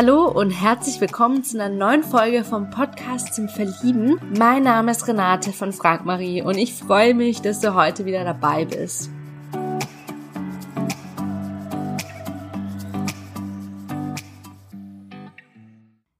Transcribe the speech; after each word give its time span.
Hallo 0.00 0.28
und 0.28 0.52
herzlich 0.52 1.00
willkommen 1.00 1.42
zu 1.42 1.60
einer 1.60 1.74
neuen 1.74 2.04
Folge 2.04 2.44
vom 2.44 2.70
Podcast 2.70 3.34
zum 3.34 3.48
Verlieben. 3.48 4.20
Mein 4.38 4.62
Name 4.62 4.92
ist 4.92 5.08
Renate 5.08 5.52
von 5.52 5.72
Frank 5.72 6.04
Marie 6.04 6.40
und 6.40 6.56
ich 6.56 6.72
freue 6.72 7.14
mich, 7.14 7.42
dass 7.42 7.58
du 7.58 7.74
heute 7.74 8.04
wieder 8.04 8.22
dabei 8.22 8.64
bist. 8.64 9.10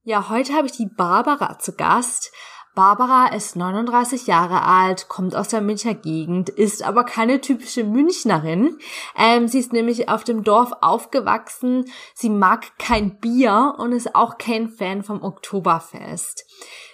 Ja, 0.03 0.29
heute 0.29 0.55
habe 0.55 0.67
ich 0.67 0.73
die 0.73 0.87
Barbara 0.87 1.61
zu 1.61 1.77
Gast. 1.77 2.33
Barbara 2.79 3.35
ist 3.35 3.57
39 3.57 4.29
Jahre 4.29 4.63
alt, 4.63 5.09
kommt 5.09 5.35
aus 5.35 5.49
der 5.49 5.61
Münchner 5.61 5.95
Gegend, 5.95 6.49
ist 6.49 6.85
aber 6.85 7.03
keine 7.03 7.41
typische 7.41 7.83
Münchnerin. 7.83 8.79
Ähm, 9.17 9.49
sie 9.49 9.59
ist 9.59 9.73
nämlich 9.73 10.09
auf 10.09 10.23
dem 10.23 10.45
Dorf 10.45 10.71
aufgewachsen. 10.81 11.87
Sie 12.15 12.31
mag 12.31 12.79
kein 12.79 13.19
Bier 13.19 13.75
und 13.79 13.91
ist 13.91 14.15
auch 14.15 14.39
kein 14.39 14.69
Fan 14.69 15.03
vom 15.03 15.25
Oktoberfest. 15.25 16.45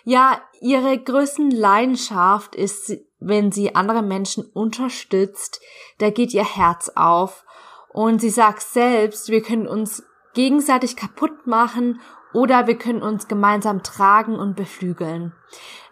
Ja, 0.05 0.41
ihre 0.63 0.97
größten 0.97 1.51
Leidenschaft 1.51 2.55
ist, 2.55 2.97
wenn 3.21 3.53
sie 3.53 3.75
andere 3.75 4.01
Menschen 4.01 4.43
unterstützt, 4.43 5.61
da 5.99 6.09
geht 6.09 6.33
ihr 6.33 6.47
Herz 6.47 6.93
auf. 6.95 7.45
Und 7.93 8.23
sie 8.23 8.31
sagt 8.31 8.63
selbst, 8.63 9.29
wir 9.29 9.43
können 9.43 9.67
uns 9.67 10.03
gegenseitig 10.33 10.97
kaputt 10.97 11.47
machen 11.47 12.01
oder 12.35 12.67
wir 12.67 12.77
können 12.77 13.01
uns 13.01 13.29
gemeinsam 13.29 13.83
tragen 13.83 14.37
und 14.37 14.57
beflügeln. 14.57 15.33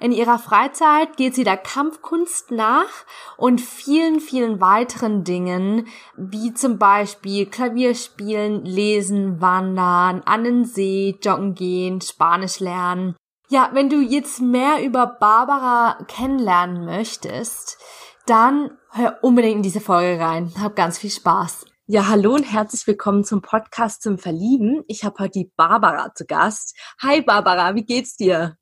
In 0.00 0.12
ihrer 0.12 0.38
Freizeit 0.38 1.16
geht 1.16 1.34
sie 1.34 1.44
der 1.44 1.56
Kampfkunst 1.56 2.50
nach 2.50 2.90
und 3.36 3.60
vielen, 3.60 4.20
vielen 4.20 4.60
weiteren 4.60 5.24
Dingen, 5.24 5.86
wie 6.16 6.52
zum 6.52 6.78
Beispiel 6.78 7.46
Klavierspielen, 7.46 8.64
Lesen, 8.64 9.40
Wandern, 9.40 10.22
an 10.24 10.44
den 10.44 10.64
See, 10.64 11.18
joggen 11.22 11.54
gehen, 11.54 12.00
Spanisch 12.00 12.60
lernen. 12.60 13.14
Ja, 13.48 13.70
wenn 13.72 13.88
du 13.88 14.00
jetzt 14.00 14.40
mehr 14.40 14.82
über 14.82 15.06
Barbara 15.06 16.04
kennenlernen 16.08 16.84
möchtest, 16.84 17.78
dann 18.26 18.70
hör 18.90 19.18
unbedingt 19.22 19.56
in 19.56 19.62
diese 19.62 19.80
Folge 19.80 20.20
rein. 20.20 20.52
Hab 20.60 20.74
ganz 20.74 20.98
viel 20.98 21.10
Spaß. 21.10 21.66
Ja, 21.92 22.08
hallo 22.08 22.36
und 22.36 22.44
herzlich 22.44 22.86
willkommen 22.86 23.22
zum 23.22 23.42
Podcast 23.42 24.00
zum 24.00 24.16
Verlieben. 24.16 24.82
Ich 24.86 25.04
habe 25.04 25.24
heute 25.24 25.40
die 25.40 25.52
Barbara 25.56 26.14
zu 26.14 26.24
Gast. 26.24 26.74
Hi 27.02 27.20
Barbara, 27.20 27.74
wie 27.74 27.84
geht's 27.84 28.16
dir? 28.16 28.56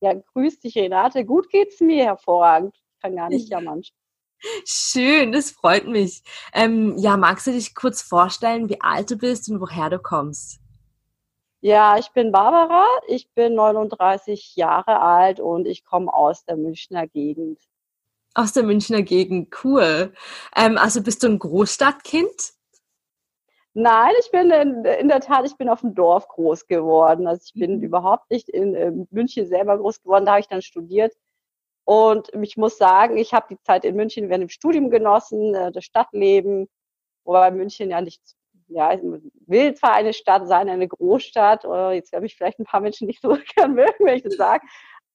Ja, 0.00 0.14
grüß 0.14 0.58
dich 0.60 0.74
Renate. 0.76 1.26
Gut 1.26 1.50
geht's 1.50 1.82
mir 1.82 2.06
hervorragend. 2.06 2.74
Ich 2.74 3.02
kann 3.02 3.14
gar 3.14 3.28
nicht 3.28 3.50
jammern. 3.50 3.82
Schön, 4.64 5.32
das 5.32 5.50
freut 5.50 5.86
mich. 5.86 6.22
Ähm, 6.54 6.96
ja, 6.96 7.18
magst 7.18 7.46
du 7.46 7.50
dich 7.50 7.74
kurz 7.74 8.00
vorstellen, 8.00 8.70
wie 8.70 8.80
alt 8.80 9.10
du 9.10 9.16
bist 9.16 9.50
und 9.50 9.60
woher 9.60 9.90
du 9.90 9.98
kommst? 9.98 10.58
Ja, 11.60 11.98
ich 11.98 12.08
bin 12.12 12.32
Barbara. 12.32 12.86
Ich 13.06 13.30
bin 13.34 13.54
39 13.54 14.56
Jahre 14.56 15.02
alt 15.02 15.40
und 15.40 15.66
ich 15.66 15.84
komme 15.84 16.10
aus 16.10 16.46
der 16.46 16.56
Münchner 16.56 17.06
Gegend. 17.06 17.60
Aus 18.32 18.54
der 18.54 18.62
Münchner 18.62 19.02
Gegend, 19.02 19.54
cool. 19.62 20.14
Ähm, 20.56 20.78
also 20.78 21.02
bist 21.02 21.22
du 21.22 21.26
ein 21.26 21.38
Großstadtkind? 21.38 22.54
Nein, 23.74 24.12
ich 24.20 24.30
bin 24.30 24.50
in, 24.50 24.84
in, 24.84 25.08
der 25.08 25.20
Tat, 25.20 25.46
ich 25.46 25.56
bin 25.56 25.68
auf 25.70 25.80
dem 25.80 25.94
Dorf 25.94 26.28
groß 26.28 26.66
geworden. 26.66 27.26
Also 27.26 27.42
ich 27.46 27.58
bin 27.58 27.78
mhm. 27.78 27.82
überhaupt 27.82 28.30
nicht 28.30 28.48
in, 28.48 28.74
in 28.74 29.08
München 29.10 29.46
selber 29.46 29.78
groß 29.78 30.02
geworden. 30.02 30.26
Da 30.26 30.32
habe 30.32 30.40
ich 30.40 30.48
dann 30.48 30.62
studiert. 30.62 31.14
Und 31.84 32.28
ich 32.34 32.56
muss 32.56 32.78
sagen, 32.78 33.16
ich 33.16 33.32
habe 33.34 33.46
die 33.50 33.60
Zeit 33.62 33.84
in 33.84 33.96
München 33.96 34.28
während 34.28 34.42
dem 34.42 34.48
Studium 34.50 34.90
genossen, 34.90 35.54
äh, 35.54 35.72
das 35.72 35.84
Stadtleben, 35.84 36.68
wobei 37.24 37.50
München 37.50 37.90
ja 37.90 38.00
nicht, 38.00 38.22
ja, 38.68 38.96
will 39.46 39.74
zwar 39.74 39.94
eine 39.94 40.12
Stadt 40.12 40.46
sein, 40.46 40.68
eine 40.68 40.88
Großstadt, 40.88 41.64
oder 41.64 41.92
jetzt 41.92 42.12
werden 42.12 42.22
mich 42.22 42.36
vielleicht 42.36 42.58
ein 42.60 42.64
paar 42.64 42.80
Menschen 42.80 43.06
nicht 43.06 43.20
so 43.20 43.36
gern 43.56 43.74
mögen, 43.74 44.04
wenn 44.04 44.16
ich 44.16 44.22
das 44.22 44.36
sage, 44.36 44.64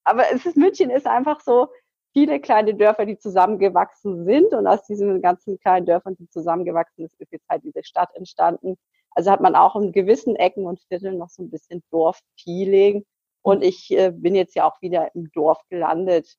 aber 0.04 0.32
es 0.32 0.46
ist, 0.46 0.58
München 0.58 0.90
ist 0.90 1.08
einfach 1.08 1.42
so, 1.42 1.68
viele 2.14 2.40
kleine 2.40 2.76
Dörfer, 2.76 3.06
die 3.06 3.18
zusammengewachsen 3.18 4.26
sind. 4.26 4.54
Und 4.54 4.68
aus 4.68 4.84
diesen 4.86 5.22
ganzen 5.22 5.60
kleinen 5.60 5.86
Dörfern, 5.86 6.16
die 6.18 6.30
zusammengewachsen 6.30 7.08
sind, 7.08 7.20
ist 7.20 7.32
jetzt 7.32 7.50
halt 7.50 7.64
diese 7.64 7.84
Stadt 7.84 8.10
entstanden. 8.16 8.78
Also 9.12 9.32
hat 9.32 9.42
man 9.42 9.56
auch 9.56 9.76
in 9.76 9.92
gewissen 9.92 10.36
Ecken 10.36 10.66
und 10.66 10.80
Vierteln 10.88 11.18
noch 11.18 11.30
so 11.30 11.44
ein 11.44 11.50
bisschen 11.50 11.84
Dorffeeling. 11.92 13.06
Und 13.42 13.64
ich 13.64 13.92
äh, 13.92 14.12
bin 14.12 14.36
jetzt 14.36 14.56
ja 14.56 14.66
auch 14.66 14.82
wieder 14.82 15.14
im 15.16 15.32
Dorf 15.32 15.62
gelandet. 15.70 16.38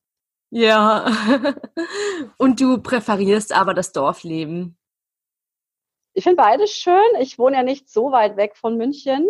Ja. 0.50 1.06
und 2.38 2.60
du 2.60 2.78
präferierst 2.78 3.52
aber 3.52 3.74
das 3.74 3.92
Dorfleben? 3.92 4.78
Ich 6.14 6.24
finde 6.24 6.42
beides 6.42 6.72
schön. 6.72 7.00
Ich 7.20 7.38
wohne 7.38 7.56
ja 7.56 7.62
nicht 7.62 7.88
so 7.88 8.12
weit 8.12 8.36
weg 8.36 8.56
von 8.56 8.76
München. 8.76 9.26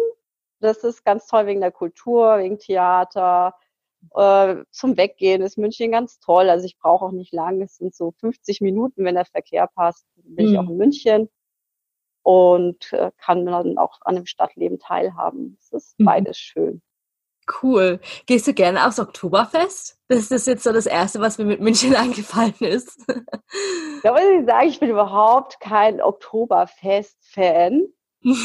Das 0.60 0.78
ist 0.84 1.04
ganz 1.04 1.26
toll 1.26 1.46
wegen 1.46 1.60
der 1.60 1.70
Kultur, 1.70 2.38
wegen 2.38 2.58
Theater, 2.58 3.54
äh, 4.14 4.56
zum 4.70 4.96
Weggehen 4.96 5.42
ist 5.42 5.58
München 5.58 5.92
ganz 5.92 6.18
toll. 6.20 6.48
Also 6.48 6.66
ich 6.66 6.78
brauche 6.78 7.06
auch 7.06 7.12
nicht 7.12 7.32
lang. 7.32 7.60
Es 7.62 7.76
sind 7.76 7.94
so 7.94 8.12
50 8.20 8.60
Minuten, 8.60 9.04
wenn 9.04 9.14
der 9.14 9.24
Verkehr 9.24 9.66
passt, 9.66 10.06
bin 10.16 10.46
mhm. 10.46 10.52
ich 10.52 10.58
auch 10.58 10.68
in 10.68 10.76
München 10.76 11.28
und 12.22 12.92
äh, 12.92 13.10
kann 13.18 13.46
dann 13.46 13.78
auch 13.78 14.00
an 14.02 14.16
dem 14.16 14.26
Stadtleben 14.26 14.78
teilhaben. 14.78 15.56
Es 15.60 15.72
ist 15.72 15.98
mhm. 15.98 16.04
beides 16.04 16.38
schön. 16.38 16.82
Cool. 17.62 18.00
Gehst 18.26 18.46
du 18.46 18.52
gerne 18.52 18.86
aufs 18.86 19.00
Oktoberfest? 19.00 19.98
Das 20.08 20.30
ist 20.30 20.46
jetzt 20.46 20.64
so 20.64 20.72
das 20.72 20.86
Erste, 20.86 21.20
was 21.20 21.38
mir 21.38 21.46
mit 21.46 21.60
München 21.60 21.96
eingefallen 21.96 22.54
ist. 22.60 23.00
da 24.02 24.12
muss 24.12 24.20
ich 24.20 24.46
sagen, 24.46 24.68
ich 24.68 24.80
bin 24.80 24.90
überhaupt 24.90 25.58
kein 25.60 26.00
Oktoberfest-Fan. 26.00 27.86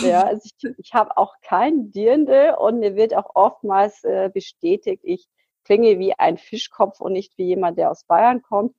Ja, 0.04 0.22
also 0.22 0.42
ich, 0.46 0.72
ich 0.78 0.94
habe 0.94 1.18
auch 1.18 1.34
kein 1.42 1.90
Dirndl 1.90 2.56
und 2.60 2.80
mir 2.80 2.96
wird 2.96 3.16
auch 3.16 3.32
oftmals 3.34 4.04
äh, 4.04 4.30
bestätigt, 4.32 5.02
ich 5.04 5.28
klinge 5.64 6.00
wie 6.00 6.14
ein 6.14 6.38
Fischkopf 6.38 7.00
und 7.00 7.14
nicht 7.14 7.38
wie 7.38 7.46
jemand, 7.46 7.78
der 7.78 7.92
aus 7.92 8.04
Bayern 8.06 8.42
kommt. 8.42 8.76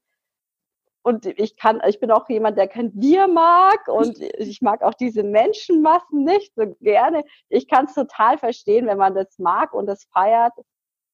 Und 1.03 1.27
ich 1.27 1.57
kann, 1.59 1.83
ich 1.87 2.01
bin 2.01 2.11
auch 2.11 2.29
jemand, 2.31 2.57
der 2.57 2.67
kein 2.67 2.99
Bier 2.99 3.29
mag 3.29 3.89
und 3.89 4.19
ich 4.39 4.63
mag 4.63 4.83
auch 4.83 4.95
diese 4.95 5.23
Menschenmassen 5.23 6.25
nicht 6.25 6.55
so 6.55 6.75
gerne. 6.81 7.25
Ich 7.51 7.69
kann 7.69 7.85
es 7.85 7.95
total 7.95 8.39
verstehen, 8.39 8.87
wenn 8.87 8.99
man 8.99 9.15
das 9.15 9.39
mag 9.39 9.75
und 9.75 9.87
das 9.87 10.05
feiert. 10.05 10.55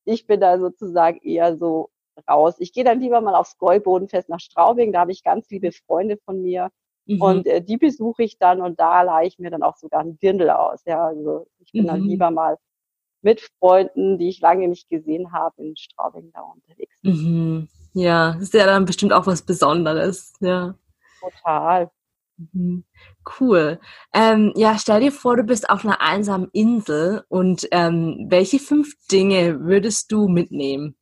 Ich 0.05 0.27
bin 0.27 0.41
da 0.41 0.59
sozusagen 0.59 1.19
eher 1.23 1.57
so 1.57 1.91
raus. 2.29 2.57
Ich 2.59 2.73
gehe 2.73 2.85
dann 2.85 3.01
lieber 3.01 3.21
mal 3.21 3.35
aufs 3.35 3.59
Gäubodenfest 3.59 4.29
nach 4.29 4.41
Straubing. 4.41 4.93
Da 4.93 5.01
habe 5.01 5.13
ich 5.13 5.25
ganz 5.25 5.51
liebe 5.51 5.73
Freunde 5.73 6.19
von 6.25 6.41
mir. 6.41 6.71
Mhm. 7.07 7.21
Und 7.21 7.47
äh, 7.47 7.61
die 7.61 7.77
besuche 7.77 8.23
ich 8.23 8.39
dann 8.39 8.61
und 8.61 8.79
da 8.79 9.03
leihe 9.03 9.27
ich 9.27 9.39
mir 9.39 9.51
dann 9.51 9.65
auch 9.65 9.77
sogar 9.77 10.03
ein 10.03 10.19
Dirndl 10.19 10.51
aus. 10.51 10.83
Ja, 10.85 11.07
also 11.07 11.49
ich 11.59 11.73
bin 11.73 11.83
mhm. 11.83 11.89
dann 11.89 12.03
lieber 12.03 12.31
mal 12.31 12.59
mit 13.23 13.41
Freunden, 13.59 14.19
die 14.19 14.29
ich 14.29 14.41
lange 14.41 14.69
nicht 14.69 14.89
gesehen 14.89 15.33
habe, 15.33 15.63
in 15.63 15.77
Straubing 15.77 16.31
da 16.33 16.41
unterwegs. 16.41 16.97
Mhm. 17.03 17.69
Ja, 17.93 18.37
ist 18.41 18.55
ja 18.55 18.67
dann 18.67 18.85
bestimmt 18.85 19.13
auch 19.13 19.27
was 19.27 19.43
Besonderes, 19.43 20.33
ja. 20.41 20.75
Total. 21.21 21.91
Mhm. 22.53 22.85
Cool. 23.39 23.79
Ähm, 24.15 24.53
ja, 24.57 24.79
stell 24.79 25.01
dir 25.01 25.13
vor, 25.13 25.37
du 25.37 25.43
bist 25.43 25.69
auf 25.69 25.85
einer 25.85 26.01
einsamen 26.01 26.49
Insel 26.53 27.25
und 27.29 27.69
ähm, 27.71 28.27
welche 28.29 28.59
fünf 28.59 28.95
Dinge 29.09 29.61
würdest 29.61 30.11
du 30.13 30.29
mitnehmen? 30.29 30.97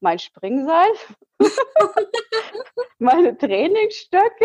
Mein 0.00 0.18
Springseil, 0.18 0.90
meine 2.98 3.36
Trainingsstöcke, 3.36 4.44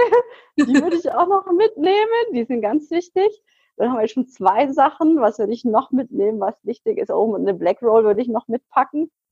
die 0.58 0.82
würde 0.82 0.96
ich 0.96 1.12
auch 1.12 1.28
noch 1.28 1.46
mitnehmen, 1.52 2.34
die 2.34 2.46
sind 2.46 2.62
ganz 2.62 2.90
wichtig. 2.90 3.44
Dann 3.82 3.94
haben 3.94 4.00
wir 4.00 4.08
schon 4.08 4.28
zwei 4.28 4.72
Sachen. 4.72 5.20
Was 5.22 5.40
würde 5.40 5.54
ich 5.54 5.66
noch 5.66 5.90
mitnehmen, 5.90 6.40
was 6.40 6.54
wichtig 6.62 7.00
ist? 7.00 7.10
Oh, 7.10 7.34
eine 7.34 7.56
Black 7.56 7.82
Roll 7.82 8.04
würde 8.04 8.22
ich 8.22 8.28
noch 8.28 8.48
mitpacken. 8.48 9.10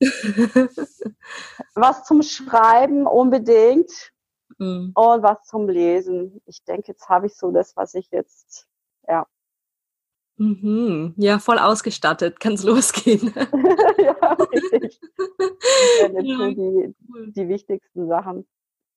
was 1.76 2.02
zum 2.02 2.22
Schreiben 2.22 3.06
unbedingt. 3.06 3.92
Mhm. 4.58 4.90
Und 4.92 5.22
was 5.22 5.44
zum 5.44 5.68
Lesen. 5.68 6.42
Ich 6.46 6.64
denke, 6.64 6.88
jetzt 6.88 7.08
habe 7.08 7.28
ich 7.28 7.36
so 7.36 7.52
das, 7.52 7.76
was 7.76 7.94
ich 7.94 8.10
jetzt, 8.10 8.66
ja. 9.06 9.24
Mhm. 10.36 11.14
Ja, 11.16 11.38
voll 11.38 11.60
ausgestattet. 11.60 12.40
Kann 12.40 12.54
es 12.54 12.64
losgehen. 12.64 13.32
ja, 13.98 14.32
richtig. 14.52 15.00
Das 15.16 16.10
sind 16.10 16.26
ja. 16.26 16.48
die, 16.48 16.92
die 17.36 17.48
wichtigsten 17.48 18.08
Sachen. 18.08 18.48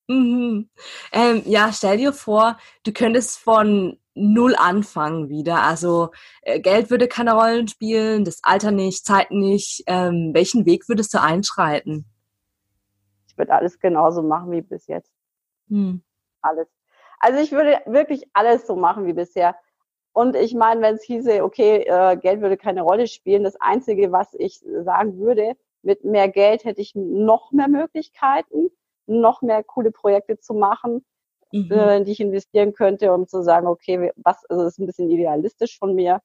Mhm. 0.07 0.68
Ähm, 1.12 1.44
ja, 1.45 1.72
stell 1.72 1.98
dir 1.98 2.12
vor, 2.12 2.57
du 2.83 2.92
könntest 2.92 3.38
von 3.38 4.00
null 4.15 4.56
anfangen 4.57 5.30
wieder. 5.30 5.63
Also 5.63 6.10
äh, 6.42 6.60
Geld 6.60 6.89
würde 6.89 7.07
keine 7.07 7.33
Rollen 7.33 7.68
spielen, 7.68 8.25
das 8.25 8.39
Alter 8.44 8.71
nicht, 8.71 9.06
Zeit 9.06 9.31
nicht. 9.31 9.83
Ähm, 9.88 10.31
welchen 10.33 10.65
Weg 10.65 10.88
würdest 10.88 11.13
du 11.13 11.21
einschreiten? 11.21 12.06
Ich 13.27 13.38
würde 13.38 13.54
alles 13.54 13.80
genauso 13.80 14.21
machen 14.21 14.51
wie 14.51 14.62
bis 14.62 14.88
jetzt. 14.88 15.12
Hm. 15.69 16.04
Alles. 16.42 16.68
Also 17.19 17.39
ich 17.39 17.51
würde 17.51 17.81
wirklich 17.86 18.30
alles 18.33 18.68
so 18.68 18.75
machen 18.75 19.06
wie 19.06 19.13
bisher. 19.13 19.56
Und 20.12 20.36
ich 20.36 20.54
meine, 20.54 20.81
wenn 20.81 20.95
es 20.95 21.04
hieße, 21.04 21.44
okay, 21.44 21.86
äh, 21.88 22.18
Geld 22.18 22.42
würde 22.42 22.57
keine 22.57 22.83
Rolle 22.83 23.07
spielen, 23.07 23.44
das 23.44 23.59
Einzige, 23.59 24.12
was 24.12 24.36
ich 24.36 24.63
sagen 24.83 25.18
würde, 25.18 25.56
mit 25.81 26.04
mehr 26.04 26.30
Geld 26.30 26.66
hätte 26.66 26.81
ich 26.81 26.94
noch 26.95 27.51
mehr 27.51 27.68
Möglichkeiten, 27.68 28.69
noch 29.07 29.42
mehr 29.42 29.63
coole 29.63 29.92
Projekte 29.92 30.39
zu 30.39 30.54
machen 30.54 31.04
mhm. 31.54 31.72
äh, 31.72 32.04
die 32.04 32.12
ich 32.12 32.20
investieren 32.20 32.74
könnte, 32.74 33.14
um 33.14 33.28
zu 33.28 33.44
sagen, 33.44 33.68
okay, 33.68 34.12
was, 34.18 34.44
also 34.50 34.64
das 34.64 34.74
ist 34.74 34.80
ein 34.80 34.88
bisschen 34.88 35.10
idealistisch 35.10 35.78
von 35.80 35.96
mir, 35.96 36.20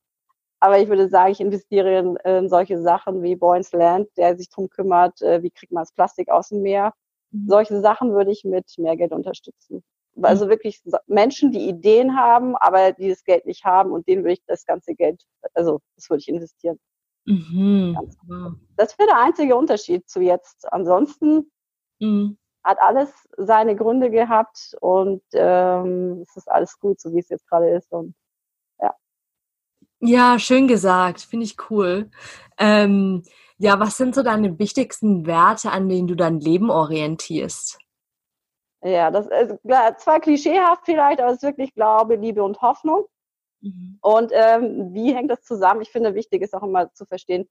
Aber 0.61 0.79
ich 0.81 0.89
würde 0.89 1.09
sagen, 1.09 1.33
ich 1.33 1.41
investiere 1.41 1.99
in, 1.99 2.17
in 2.17 2.49
solche 2.49 2.81
Sachen 2.83 3.23
wie 3.23 3.37
Boyens 3.37 3.73
Land, 3.73 4.09
der 4.17 4.37
sich 4.37 4.49
darum 4.49 4.69
kümmert, 4.69 5.23
äh, 5.23 5.43
wie 5.43 5.51
kriegt 5.51 5.73
man 5.73 5.83
das 5.83 5.93
Plastik 5.93 6.31
aus 6.31 6.49
dem 6.49 6.63
Meer. 6.63 6.93
Mhm. 7.31 7.49
Solche 7.49 7.81
Sachen 7.81 8.13
würde 8.13 8.33
ich 8.33 8.45
mit 8.45 8.67
mehr 8.79 8.97
Geld 8.97 9.13
unterstützen. 9.13 9.85
Also 10.21 10.47
mhm. 10.47 10.51
wirklich 10.51 10.83
Menschen, 11.07 11.53
die 11.53 11.69
Ideen 11.69 12.17
haben, 12.17 12.57
aber 12.57 12.93
die 12.93 13.09
das 13.09 13.23
Geld 13.25 13.47
nicht 13.47 13.65
haben 13.65 13.93
und 13.93 14.09
denen 14.09 14.25
würde 14.25 14.35
ich 14.35 14.45
das 14.47 14.65
ganze 14.67 14.95
Geld, 14.95 15.23
also 15.55 15.81
das 15.97 16.11
würde 16.11 16.21
ich 16.21 16.29
investieren. 16.29 16.79
Mhm. 17.27 17.97
Das 18.77 18.99
wäre 18.99 19.09
der 19.09 19.23
einzige 19.23 19.55
Unterschied 19.55 20.09
zu 20.09 20.21
jetzt. 20.21 20.73
Ansonsten 20.73 21.51
mhm. 22.01 22.39
Hat 22.65 22.79
alles 22.81 23.29
seine 23.37 23.77
Gründe 23.77 24.11
gehabt 24.11 24.77
und 24.81 25.23
ähm, 25.33 26.23
es 26.23 26.37
ist 26.37 26.51
alles 26.51 26.79
gut, 26.79 27.01
so 27.01 27.13
wie 27.13 27.21
es 27.21 27.29
jetzt 27.29 27.49
gerade 27.49 27.71
ist. 27.71 27.91
Und 27.93 28.15
ja. 28.81 28.95
Ja, 30.01 30.39
schön 30.39 30.69
gesagt. 30.69 31.21
Finde 31.21 31.45
ich 31.45 31.57
cool. 31.71 32.11
Ähm, 32.59 33.23
ja, 33.59 33.81
was 33.81 33.97
sind 33.97 34.15
so 34.15 34.23
deine 34.23 34.59
wichtigsten 34.59 35.27
Werte, 35.27 35.71
an 35.71 35.89
denen 35.89 36.09
du 36.09 36.15
dein 36.15 36.41
Leben 36.41 36.71
orientierst? 36.71 37.79
Ja, 38.83 39.11
das 39.11 39.27
ist 39.27 39.59
zwar 40.03 40.21
klischeehaft 40.21 40.83
vielleicht, 40.85 41.21
aber 41.21 41.31
es 41.31 41.39
ist 41.39 41.43
wirklich 41.43 41.75
Glaube, 41.75 42.15
Liebe 42.15 42.45
und 42.45 42.63
Hoffnung. 42.63 43.07
Mhm. 43.61 43.99
Und 44.01 44.31
ähm, 44.33 44.95
wie 44.95 45.15
hängt 45.15 45.31
das 45.31 45.43
zusammen? 45.43 45.81
Ich 45.81 45.91
finde, 45.91 46.15
wichtig 46.15 46.43
ist 46.43 46.55
auch 46.55 46.63
immer 46.63 46.93
zu 46.93 47.05
verstehen, 47.05 47.49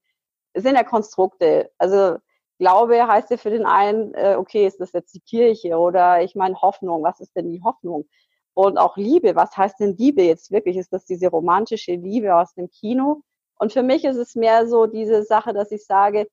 es 0.54 0.62
sind 0.62 0.76
ja 0.76 0.84
Konstrukte. 0.84 1.70
Also 1.76 2.16
Glaube 2.58 3.06
heißt 3.06 3.30
ja 3.30 3.36
für 3.36 3.50
den 3.50 3.66
einen, 3.66 4.14
äh, 4.14 4.34
okay, 4.36 4.66
ist 4.66 4.80
das 4.80 4.92
jetzt 4.92 5.14
die 5.14 5.20
Kirche 5.20 5.78
oder 5.78 6.22
ich 6.22 6.34
meine 6.34 6.60
Hoffnung, 6.60 7.02
was 7.02 7.20
ist 7.20 7.34
denn 7.36 7.52
die 7.52 7.62
Hoffnung? 7.62 8.08
Und 8.54 8.78
auch 8.78 8.96
Liebe, 8.96 9.36
was 9.36 9.56
heißt 9.56 9.78
denn 9.78 9.96
Liebe 9.96 10.22
jetzt 10.22 10.50
wirklich? 10.50 10.76
Ist 10.76 10.92
das 10.92 11.04
diese 11.04 11.28
romantische 11.28 11.92
Liebe 11.92 12.34
aus 12.34 12.54
dem 12.54 12.68
Kino? 12.70 13.22
Und 13.58 13.72
für 13.72 13.84
mich 13.84 14.04
ist 14.04 14.16
es 14.16 14.34
mehr 14.34 14.66
so 14.66 14.86
diese 14.86 15.22
Sache, 15.22 15.52
dass 15.52 15.70
ich 15.70 15.86
sage, 15.86 16.26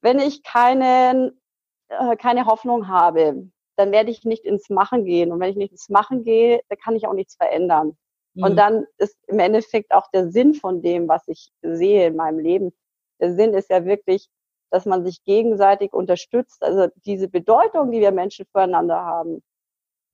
wenn 0.00 0.18
ich 0.18 0.42
keinen, 0.42 1.40
äh, 1.88 2.16
keine 2.16 2.46
Hoffnung 2.46 2.88
habe, 2.88 3.48
dann 3.76 3.92
werde 3.92 4.10
ich 4.10 4.24
nicht 4.24 4.44
ins 4.44 4.68
Machen 4.70 5.04
gehen. 5.04 5.30
Und 5.30 5.38
wenn 5.40 5.50
ich 5.50 5.56
nicht 5.56 5.72
ins 5.72 5.88
Machen 5.88 6.24
gehe, 6.24 6.60
dann 6.68 6.78
kann 6.78 6.96
ich 6.96 7.06
auch 7.06 7.12
nichts 7.12 7.36
verändern. 7.36 7.96
Mhm. 8.34 8.42
Und 8.42 8.56
dann 8.56 8.86
ist 8.98 9.16
im 9.28 9.38
Endeffekt 9.38 9.92
auch 9.92 10.10
der 10.12 10.30
Sinn 10.30 10.54
von 10.54 10.82
dem, 10.82 11.08
was 11.08 11.26
ich 11.28 11.50
sehe 11.62 12.08
in 12.08 12.16
meinem 12.16 12.40
Leben. 12.40 12.72
Der 13.20 13.34
Sinn 13.34 13.54
ist 13.54 13.70
ja 13.70 13.84
wirklich, 13.84 14.28
dass 14.70 14.86
man 14.86 15.04
sich 15.04 15.24
gegenseitig 15.24 15.92
unterstützt. 15.92 16.62
Also 16.62 16.88
diese 17.04 17.28
Bedeutung, 17.28 17.90
die 17.90 18.00
wir 18.00 18.12
Menschen 18.12 18.46
füreinander 18.52 19.04
haben. 19.04 19.42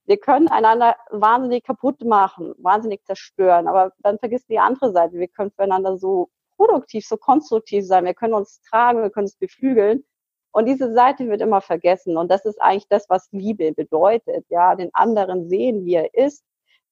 Wir 0.06 0.18
können 0.18 0.48
einander 0.48 0.96
wahnsinnig 1.10 1.64
kaputt 1.64 2.04
machen, 2.04 2.54
wahnsinnig 2.58 3.04
zerstören, 3.04 3.68
aber 3.68 3.92
dann 4.00 4.18
vergisst 4.18 4.50
die 4.50 4.58
andere 4.58 4.92
Seite. 4.92 5.14
Wir 5.14 5.28
können 5.28 5.50
füreinander 5.50 5.96
so 5.96 6.28
produktiv, 6.56 7.06
so 7.06 7.16
konstruktiv 7.16 7.86
sein. 7.86 8.04
Wir 8.04 8.14
können 8.14 8.34
uns 8.34 8.60
tragen, 8.62 9.02
wir 9.02 9.10
können 9.10 9.26
uns 9.26 9.36
beflügeln. 9.36 10.04
Und 10.52 10.66
diese 10.66 10.92
Seite 10.92 11.28
wird 11.28 11.40
immer 11.40 11.60
vergessen. 11.60 12.16
Und 12.16 12.30
das 12.30 12.44
ist 12.44 12.60
eigentlich 12.62 12.88
das, 12.88 13.08
was 13.08 13.28
Liebe 13.32 13.72
bedeutet. 13.72 14.46
Ja, 14.50 14.76
den 14.76 14.90
anderen 14.94 15.48
sehen, 15.48 15.84
wie 15.84 15.94
er 15.94 16.14
ist, 16.14 16.44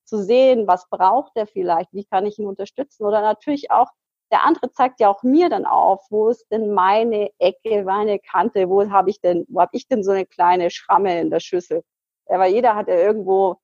zu 0.05 0.19
sehen, 0.23 0.67
was 0.67 0.89
braucht 0.91 1.33
er 1.37 1.47
vielleicht, 1.47 1.93
wie 1.93 2.05
kann 2.05 2.27
ich 2.27 2.39
ihn 2.39 2.47
unterstützen. 2.47 3.05
Oder 3.05 3.21
natürlich 3.21 3.71
auch, 3.71 3.89
der 4.33 4.45
andere 4.45 4.73
zeigt 4.73 5.01
ja 5.01 5.09
auch 5.09 5.23
mir 5.23 5.49
dann 5.49 5.67
auf, 5.67 6.07
wo 6.11 6.29
ist 6.29 6.51
denn 6.51 6.73
meine 6.73 7.31
Ecke, 7.39 7.85
meine 7.85 8.19
Kante, 8.19 8.69
wo 8.69 8.91
habe 8.91 9.11
ich 9.11 9.21
denn, 9.21 9.45
wo 9.49 9.61
habe 9.61 9.77
ich 9.77 9.87
denn 9.87 10.03
so 10.03 10.11
eine 10.11 10.27
kleine 10.27 10.71
Schramme 10.71 11.21
in 11.21 11.31
der 11.31 11.41
Schüssel? 11.41 11.83
Ja, 12.29 12.39
weil 12.39 12.53
jeder 12.53 12.75
hat 12.75 12.89
ja 12.89 12.97
irgendwo 12.97 13.59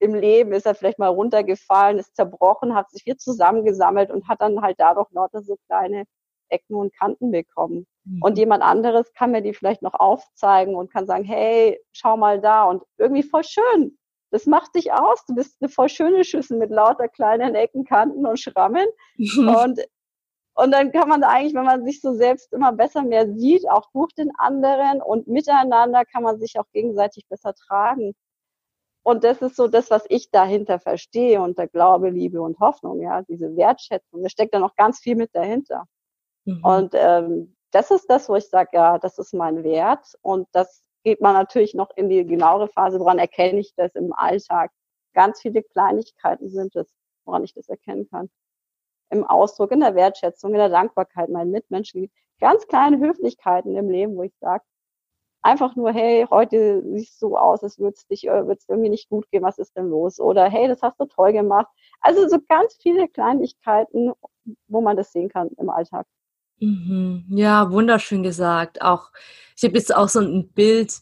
im 0.00 0.14
Leben 0.14 0.52
ist 0.52 0.66
er 0.66 0.74
vielleicht 0.74 0.98
mal 0.98 1.08
runtergefallen, 1.08 1.98
ist 1.98 2.16
zerbrochen, 2.16 2.74
hat 2.74 2.90
sich 2.90 3.02
hier 3.02 3.18
zusammengesammelt 3.18 4.10
und 4.10 4.28
hat 4.28 4.40
dann 4.40 4.62
halt 4.62 4.80
dadurch 4.80 5.10
lauter 5.12 5.42
so 5.42 5.56
kleine 5.66 6.04
Ecken 6.48 6.74
und 6.74 6.94
Kanten 6.96 7.30
bekommen. 7.30 7.86
Mhm. 8.04 8.22
Und 8.22 8.38
jemand 8.38 8.62
anderes 8.62 9.12
kann 9.12 9.30
mir 9.30 9.42
die 9.42 9.52
vielleicht 9.52 9.82
noch 9.82 9.94
aufzeigen 9.94 10.74
und 10.74 10.90
kann 10.90 11.06
sagen, 11.06 11.24
hey, 11.24 11.80
schau 11.92 12.16
mal 12.16 12.40
da 12.40 12.64
und 12.64 12.82
irgendwie 12.96 13.22
voll 13.22 13.44
schön. 13.44 13.98
Das 14.30 14.46
macht 14.46 14.74
dich 14.74 14.92
aus. 14.92 15.24
Du 15.26 15.34
bist 15.34 15.56
eine 15.60 15.68
voll 15.68 15.88
schöne 15.88 16.24
Schüssel 16.24 16.56
mit 16.56 16.70
lauter 16.70 17.08
kleinen 17.08 17.54
Ecken, 17.54 17.84
Kanten 17.84 18.26
und 18.26 18.40
Schrammen. 18.40 18.86
Mhm. 19.16 19.48
Und, 19.64 19.80
und 20.54 20.72
dann 20.72 20.92
kann 20.92 21.08
man 21.08 21.22
eigentlich, 21.22 21.54
wenn 21.54 21.64
man 21.64 21.84
sich 21.84 22.00
so 22.00 22.12
selbst 22.14 22.52
immer 22.52 22.72
besser 22.72 23.02
mehr 23.02 23.32
sieht, 23.32 23.68
auch 23.68 23.90
durch 23.92 24.12
den 24.12 24.30
anderen 24.38 25.00
und 25.00 25.28
miteinander 25.28 26.04
kann 26.04 26.22
man 26.22 26.38
sich 26.38 26.58
auch 26.58 26.66
gegenseitig 26.72 27.26
besser 27.28 27.54
tragen. 27.54 28.14
Und 29.02 29.24
das 29.24 29.40
ist 29.40 29.56
so 29.56 29.68
das, 29.68 29.90
was 29.90 30.04
ich 30.08 30.30
dahinter 30.30 30.78
verstehe 30.78 31.40
unter 31.40 31.66
Glaube, 31.66 32.10
Liebe 32.10 32.42
und 32.42 32.58
Hoffnung, 32.60 33.00
ja, 33.00 33.22
diese 33.22 33.56
Wertschätzung. 33.56 34.22
Da 34.22 34.28
steckt 34.28 34.54
da 34.54 34.58
noch 34.58 34.76
ganz 34.76 34.98
viel 35.00 35.16
mit 35.16 35.34
dahinter. 35.34 35.84
Mhm. 36.44 36.64
Und 36.64 36.94
ähm, 36.94 37.56
das 37.70 37.90
ist 37.90 38.10
das, 38.10 38.28
wo 38.28 38.36
ich 38.36 38.48
sage, 38.48 38.70
ja, 38.74 38.98
das 38.98 39.18
ist 39.18 39.32
mein 39.32 39.64
Wert. 39.64 40.06
Und 40.20 40.48
das 40.52 40.82
geht 41.04 41.20
man 41.20 41.34
natürlich 41.34 41.74
noch 41.74 41.90
in 41.96 42.08
die 42.08 42.26
genauere 42.26 42.68
Phase, 42.68 43.00
woran 43.00 43.18
erkenne 43.18 43.60
ich 43.60 43.74
das 43.76 43.94
im 43.94 44.12
Alltag. 44.12 44.70
Ganz 45.14 45.40
viele 45.40 45.62
Kleinigkeiten 45.62 46.50
sind 46.50 46.76
es, 46.76 46.92
woran 47.24 47.44
ich 47.44 47.54
das 47.54 47.68
erkennen 47.68 48.08
kann. 48.10 48.28
Im 49.10 49.24
Ausdruck, 49.24 49.72
in 49.72 49.80
der 49.80 49.94
Wertschätzung, 49.94 50.52
in 50.52 50.58
der 50.58 50.68
Dankbarkeit 50.68 51.28
meinen 51.28 51.50
Mitmenschen. 51.50 52.10
Ganz 52.40 52.66
kleine 52.66 52.98
Höflichkeiten 52.98 53.76
im 53.76 53.90
Leben, 53.90 54.16
wo 54.16 54.22
ich 54.22 54.32
sage, 54.40 54.62
einfach 55.42 55.76
nur, 55.76 55.92
hey, 55.92 56.26
heute 56.30 56.82
siehst 56.94 57.20
du 57.22 57.28
so 57.28 57.38
aus, 57.38 57.62
es 57.62 57.76
dich 58.10 58.26
äh, 58.26 58.46
wird's 58.46 58.66
irgendwie 58.68 58.90
nicht 58.90 59.08
gut 59.08 59.30
gehen, 59.30 59.42
was 59.42 59.58
ist 59.58 59.76
denn 59.76 59.88
los? 59.88 60.20
Oder 60.20 60.48
hey, 60.48 60.68
das 60.68 60.82
hast 60.82 61.00
du 61.00 61.06
toll 61.06 61.32
gemacht. 61.32 61.66
Also 62.00 62.28
so 62.28 62.38
ganz 62.48 62.76
viele 62.80 63.08
Kleinigkeiten, 63.08 64.12
wo 64.68 64.80
man 64.80 64.96
das 64.96 65.12
sehen 65.12 65.28
kann 65.28 65.48
im 65.58 65.70
Alltag. 65.70 66.06
Mhm. 66.60 67.24
Ja, 67.30 67.70
wunderschön 67.72 68.22
gesagt. 68.22 68.82
Auch 68.82 69.10
ich 69.56 69.64
habe 69.64 69.76
jetzt 69.76 69.94
auch 69.94 70.08
so 70.08 70.20
ein 70.20 70.50
Bild 70.52 70.92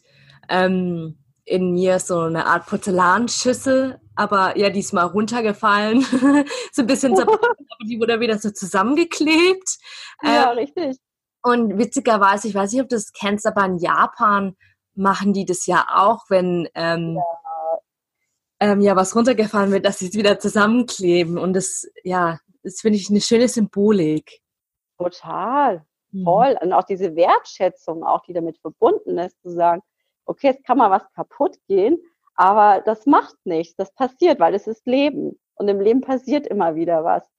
ähm, 0.49 1.17
in 1.45 1.73
mir, 1.73 1.99
so 1.99 2.19
eine 2.21 2.45
Art 2.45 2.65
Porzellanschüssel, 2.67 3.99
aber 4.19 4.57
ja, 4.57 4.69
diesmal 4.69 5.05
runtergefallen, 5.05 6.01
so 6.73 6.81
ein 6.81 6.87
bisschen 6.87 7.15
zerbrochen, 7.15 7.39
aber 7.41 7.87
die 7.87 7.99
wurde 7.99 8.19
wieder 8.19 8.37
so 8.37 8.51
zusammengeklebt. 8.51 9.77
Ja, 10.21 10.51
ähm, 10.51 10.57
richtig. 10.57 10.97
Und 11.41 11.77
witzigerweise, 11.77 12.49
ich 12.49 12.53
weiß 12.55 12.73
nicht, 12.73 12.81
ob 12.81 12.89
du 12.89 12.97
das 12.97 13.13
kennst, 13.13 13.47
aber 13.47 13.63
in 13.63 13.77
Japan 13.77 14.57
machen 14.93 15.31
die 15.31 15.45
das 15.45 15.65
ja 15.67 15.87
auch, 15.89 16.25
wenn 16.29 16.67
ähm, 16.75 17.15
ja. 17.15 17.79
Ähm, 18.59 18.81
ja 18.81 18.97
was 18.97 19.15
runtergefallen 19.15 19.71
wird, 19.71 19.85
dass 19.85 19.99
sie 19.99 20.09
es 20.09 20.15
wieder 20.15 20.37
zusammenkleben. 20.37 21.37
Und 21.37 21.53
das, 21.53 21.87
ja, 22.03 22.39
das 22.61 22.81
finde 22.81 22.97
ich 22.97 23.09
eine 23.09 23.21
schöne 23.21 23.47
Symbolik. 23.47 24.41
Total. 24.97 25.85
Mhm. 26.11 26.25
Toll. 26.25 26.57
Und 26.61 26.73
auch 26.73 26.83
diese 26.83 27.15
Wertschätzung, 27.15 28.03
auch 28.03 28.23
die 28.23 28.33
damit 28.33 28.57
verbunden 28.57 29.17
ist, 29.17 29.41
zu 29.41 29.49
sagen, 29.49 29.81
okay, 30.25 30.47
jetzt 30.47 30.65
kann 30.65 30.77
mal 30.77 30.91
was 30.91 31.09
kaputt 31.13 31.55
gehen, 31.69 31.97
aber 32.39 32.79
das 32.79 33.05
macht 33.05 33.35
nichts. 33.43 33.75
Das 33.75 33.93
passiert, 33.93 34.39
weil 34.39 34.55
es 34.55 34.65
ist 34.65 34.87
Leben. 34.87 35.37
Und 35.55 35.67
im 35.67 35.81
Leben 35.81 35.99
passiert 35.99 36.47
immer 36.47 36.73
wieder 36.75 37.03
was. 37.03 37.29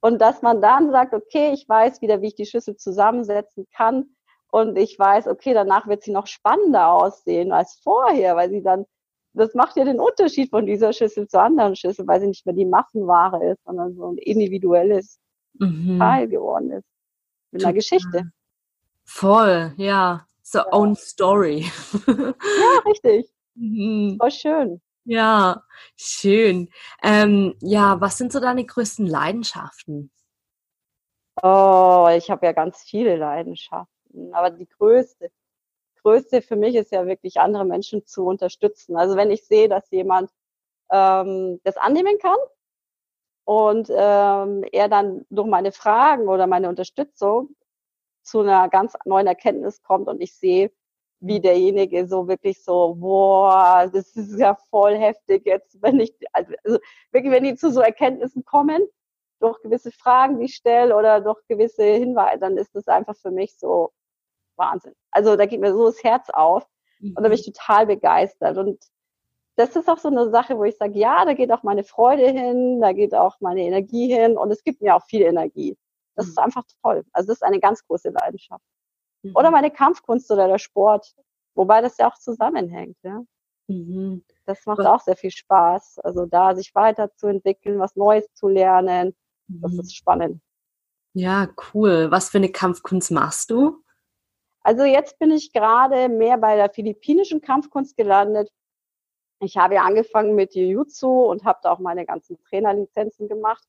Und 0.00 0.20
dass 0.20 0.42
man 0.42 0.60
dann 0.60 0.90
sagt, 0.90 1.14
okay, 1.14 1.52
ich 1.54 1.66
weiß 1.66 2.02
wieder, 2.02 2.20
wie 2.20 2.26
ich 2.26 2.34
die 2.34 2.44
Schüssel 2.44 2.76
zusammensetzen 2.76 3.66
kann. 3.74 4.10
Und 4.50 4.76
ich 4.76 4.98
weiß, 4.98 5.28
okay, 5.28 5.54
danach 5.54 5.86
wird 5.86 6.02
sie 6.02 6.12
noch 6.12 6.26
spannender 6.26 6.92
aussehen 6.92 7.52
als 7.52 7.80
vorher, 7.82 8.36
weil 8.36 8.50
sie 8.50 8.62
dann, 8.62 8.84
das 9.32 9.54
macht 9.54 9.76
ja 9.76 9.84
den 9.86 9.98
Unterschied 9.98 10.50
von 10.50 10.66
dieser 10.66 10.92
Schüssel 10.92 11.26
zur 11.26 11.40
anderen 11.40 11.74
Schüssel, 11.74 12.06
weil 12.06 12.20
sie 12.20 12.26
nicht 12.26 12.44
mehr 12.44 12.54
die 12.54 12.66
Massenware 12.66 13.52
ist, 13.52 13.64
sondern 13.64 13.94
so 13.94 14.12
ein 14.12 14.18
individuelles 14.18 15.18
mhm. 15.54 15.98
Teil 15.98 16.28
geworden 16.28 16.70
ist 16.72 16.86
mit 17.50 17.64
einer 17.64 17.72
Geschichte. 17.72 18.30
Voll, 19.06 19.72
ja. 19.78 20.26
So 20.42 20.58
ja. 20.58 20.72
own 20.72 20.96
story. 20.96 21.64
ja, 22.06 22.34
richtig. 22.84 23.32
Mhm. 23.54 24.16
Voll 24.18 24.30
schön. 24.30 24.80
Ja, 25.04 25.64
schön. 25.96 26.68
Ähm, 27.02 27.56
ja, 27.60 28.00
was 28.00 28.18
sind 28.18 28.32
so 28.32 28.40
deine 28.40 28.64
größten 28.64 29.06
Leidenschaften? 29.06 30.10
Oh, 31.42 32.08
ich 32.16 32.30
habe 32.30 32.46
ja 32.46 32.52
ganz 32.52 32.82
viele 32.82 33.16
Leidenschaften, 33.16 34.34
aber 34.34 34.50
die 34.50 34.66
größte, 34.68 35.30
größte 36.02 36.42
für 36.42 36.56
mich 36.56 36.74
ist 36.76 36.92
ja 36.92 37.06
wirklich 37.06 37.40
andere 37.40 37.64
Menschen 37.64 38.06
zu 38.06 38.24
unterstützen. 38.26 38.96
Also 38.96 39.16
wenn 39.16 39.30
ich 39.30 39.46
sehe, 39.46 39.68
dass 39.68 39.90
jemand 39.90 40.30
ähm, 40.90 41.60
das 41.64 41.76
annehmen 41.78 42.18
kann 42.18 42.38
und 43.44 43.88
ähm, 43.90 44.64
er 44.72 44.88
dann 44.88 45.26
durch 45.30 45.48
meine 45.48 45.72
Fragen 45.72 46.28
oder 46.28 46.46
meine 46.46 46.68
Unterstützung 46.68 47.56
zu 48.22 48.40
einer 48.40 48.68
ganz 48.68 48.94
neuen 49.04 49.26
Erkenntnis 49.26 49.82
kommt 49.82 50.08
und 50.08 50.20
ich 50.20 50.34
sehe, 50.34 50.72
wie 51.20 51.38
mhm. 51.38 51.42
derjenige 51.42 52.06
so 52.08 52.26
wirklich 52.28 52.62
so, 52.62 52.94
boah, 52.98 53.88
das 53.92 54.16
ist 54.16 54.38
ja 54.38 54.56
voll 54.70 54.96
heftig 54.96 55.46
jetzt, 55.46 55.80
wenn 55.82 56.00
ich, 56.00 56.14
also, 56.32 56.52
also 56.64 56.78
wirklich, 57.12 57.32
wenn 57.32 57.44
die 57.44 57.54
zu 57.54 57.70
so 57.70 57.80
Erkenntnissen 57.80 58.44
kommen, 58.44 58.82
durch 59.40 59.60
gewisse 59.62 59.90
Fragen, 59.90 60.38
die 60.38 60.46
ich 60.46 60.54
stelle 60.54 60.94
oder 60.96 61.20
durch 61.20 61.40
gewisse 61.48 61.84
Hinweise, 61.84 62.40
dann 62.40 62.58
ist 62.58 62.74
das 62.74 62.86
einfach 62.88 63.16
für 63.16 63.30
mich 63.30 63.56
so 63.58 63.90
Wahnsinn. 64.56 64.94
Also 65.10 65.36
da 65.36 65.46
geht 65.46 65.60
mir 65.60 65.72
so 65.72 65.86
das 65.86 66.02
Herz 66.04 66.28
auf 66.30 66.66
und 67.00 67.16
da 67.16 67.22
bin 67.22 67.32
ich 67.32 67.46
mhm. 67.46 67.52
total 67.52 67.86
begeistert 67.86 68.58
und 68.58 68.78
das 69.56 69.76
ist 69.76 69.88
auch 69.88 69.98
so 69.98 70.08
eine 70.08 70.30
Sache, 70.30 70.56
wo 70.56 70.64
ich 70.64 70.76
sage, 70.76 70.98
ja, 70.98 71.24
da 71.24 71.34
geht 71.34 71.52
auch 71.52 71.62
meine 71.62 71.84
Freude 71.84 72.30
hin, 72.30 72.80
da 72.80 72.92
geht 72.92 73.14
auch 73.14 73.36
meine 73.40 73.62
Energie 73.62 74.12
hin 74.12 74.38
und 74.38 74.50
es 74.50 74.62
gibt 74.62 74.80
mir 74.80 74.96
auch 74.96 75.04
viel 75.04 75.22
Energie. 75.22 75.76
Das 76.14 76.26
mhm. 76.26 76.30
ist 76.30 76.38
einfach 76.38 76.64
toll. 76.82 77.04
Also 77.12 77.28
das 77.28 77.38
ist 77.38 77.42
eine 77.42 77.60
ganz 77.60 77.86
große 77.86 78.10
Leidenschaft. 78.10 78.64
Mhm. 79.22 79.32
Oder 79.34 79.50
meine 79.50 79.70
Kampfkunst 79.70 80.30
oder 80.30 80.48
der 80.48 80.58
Sport, 80.58 81.14
wobei 81.54 81.80
das 81.80 81.98
ja 81.98 82.10
auch 82.10 82.18
zusammenhängt. 82.18 82.96
Ja. 83.02 83.22
Mhm. 83.68 84.24
Das 84.46 84.66
macht 84.66 84.78
was? 84.78 84.86
auch 84.86 85.00
sehr 85.00 85.16
viel 85.16 85.30
Spaß. 85.30 86.00
Also 86.00 86.26
da 86.26 86.54
sich 86.54 86.74
weiterzuentwickeln, 86.74 87.78
was 87.78 87.96
Neues 87.96 88.32
zu 88.34 88.48
lernen, 88.48 89.14
das 89.48 89.72
mhm. 89.72 89.80
ist 89.80 89.94
spannend. 89.94 90.42
Ja, 91.12 91.48
cool. 91.74 92.10
Was 92.10 92.30
für 92.30 92.38
eine 92.38 92.50
Kampfkunst 92.52 93.10
machst 93.10 93.50
du? 93.50 93.82
Also 94.62 94.84
jetzt 94.84 95.18
bin 95.18 95.30
ich 95.30 95.52
gerade 95.52 96.08
mehr 96.08 96.36
bei 96.38 96.56
der 96.56 96.70
philippinischen 96.70 97.40
Kampfkunst 97.40 97.96
gelandet. 97.96 98.50
Ich 99.40 99.56
habe 99.56 99.76
ja 99.76 99.82
angefangen 99.82 100.34
mit 100.34 100.54
Jiu-Jitsu 100.54 101.08
und 101.08 101.44
habe 101.44 101.60
da 101.62 101.72
auch 101.72 101.78
meine 101.78 102.04
ganzen 102.04 102.38
Trainerlizenzen 102.44 103.26
gemacht 103.28 103.66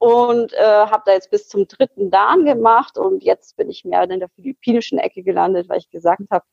und 0.00 0.52
äh, 0.54 0.86
habe 0.86 1.02
da 1.04 1.12
jetzt 1.12 1.30
bis 1.30 1.46
zum 1.46 1.68
dritten 1.68 2.10
Dan 2.10 2.46
gemacht 2.46 2.96
und 2.96 3.22
jetzt 3.22 3.58
bin 3.58 3.68
ich 3.68 3.84
mehr 3.84 4.02
in 4.02 4.18
der 4.18 4.30
philippinischen 4.30 4.98
Ecke 4.98 5.22
gelandet, 5.22 5.68
weil 5.68 5.76
ich 5.76 5.90
gesagt 5.90 6.22
habe, 6.30 6.44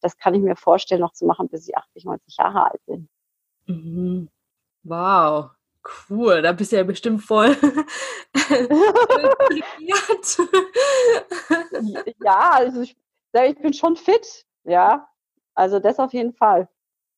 das 0.00 0.16
kann 0.18 0.34
ich 0.34 0.40
mir 0.40 0.54
vorstellen, 0.54 1.00
noch 1.00 1.12
zu 1.12 1.26
machen, 1.26 1.48
bis 1.48 1.68
ich 1.68 1.76
80, 1.76 2.04
90 2.04 2.36
Jahre 2.36 2.70
alt 2.70 2.80
bin. 2.86 3.08
Mhm. 3.66 4.28
Wow, 4.84 5.50
cool. 6.08 6.42
Da 6.42 6.52
bist 6.52 6.70
du 6.70 6.76
ja 6.76 6.84
bestimmt 6.84 7.24
voll. 7.24 7.56
ja, 12.24 12.50
also 12.50 12.82
ich, 12.82 12.96
ich 13.32 13.58
bin 13.58 13.72
schon 13.74 13.96
fit, 13.96 14.46
ja. 14.62 15.08
Also 15.54 15.80
das 15.80 15.98
auf 15.98 16.12
jeden 16.12 16.34
Fall. 16.34 16.68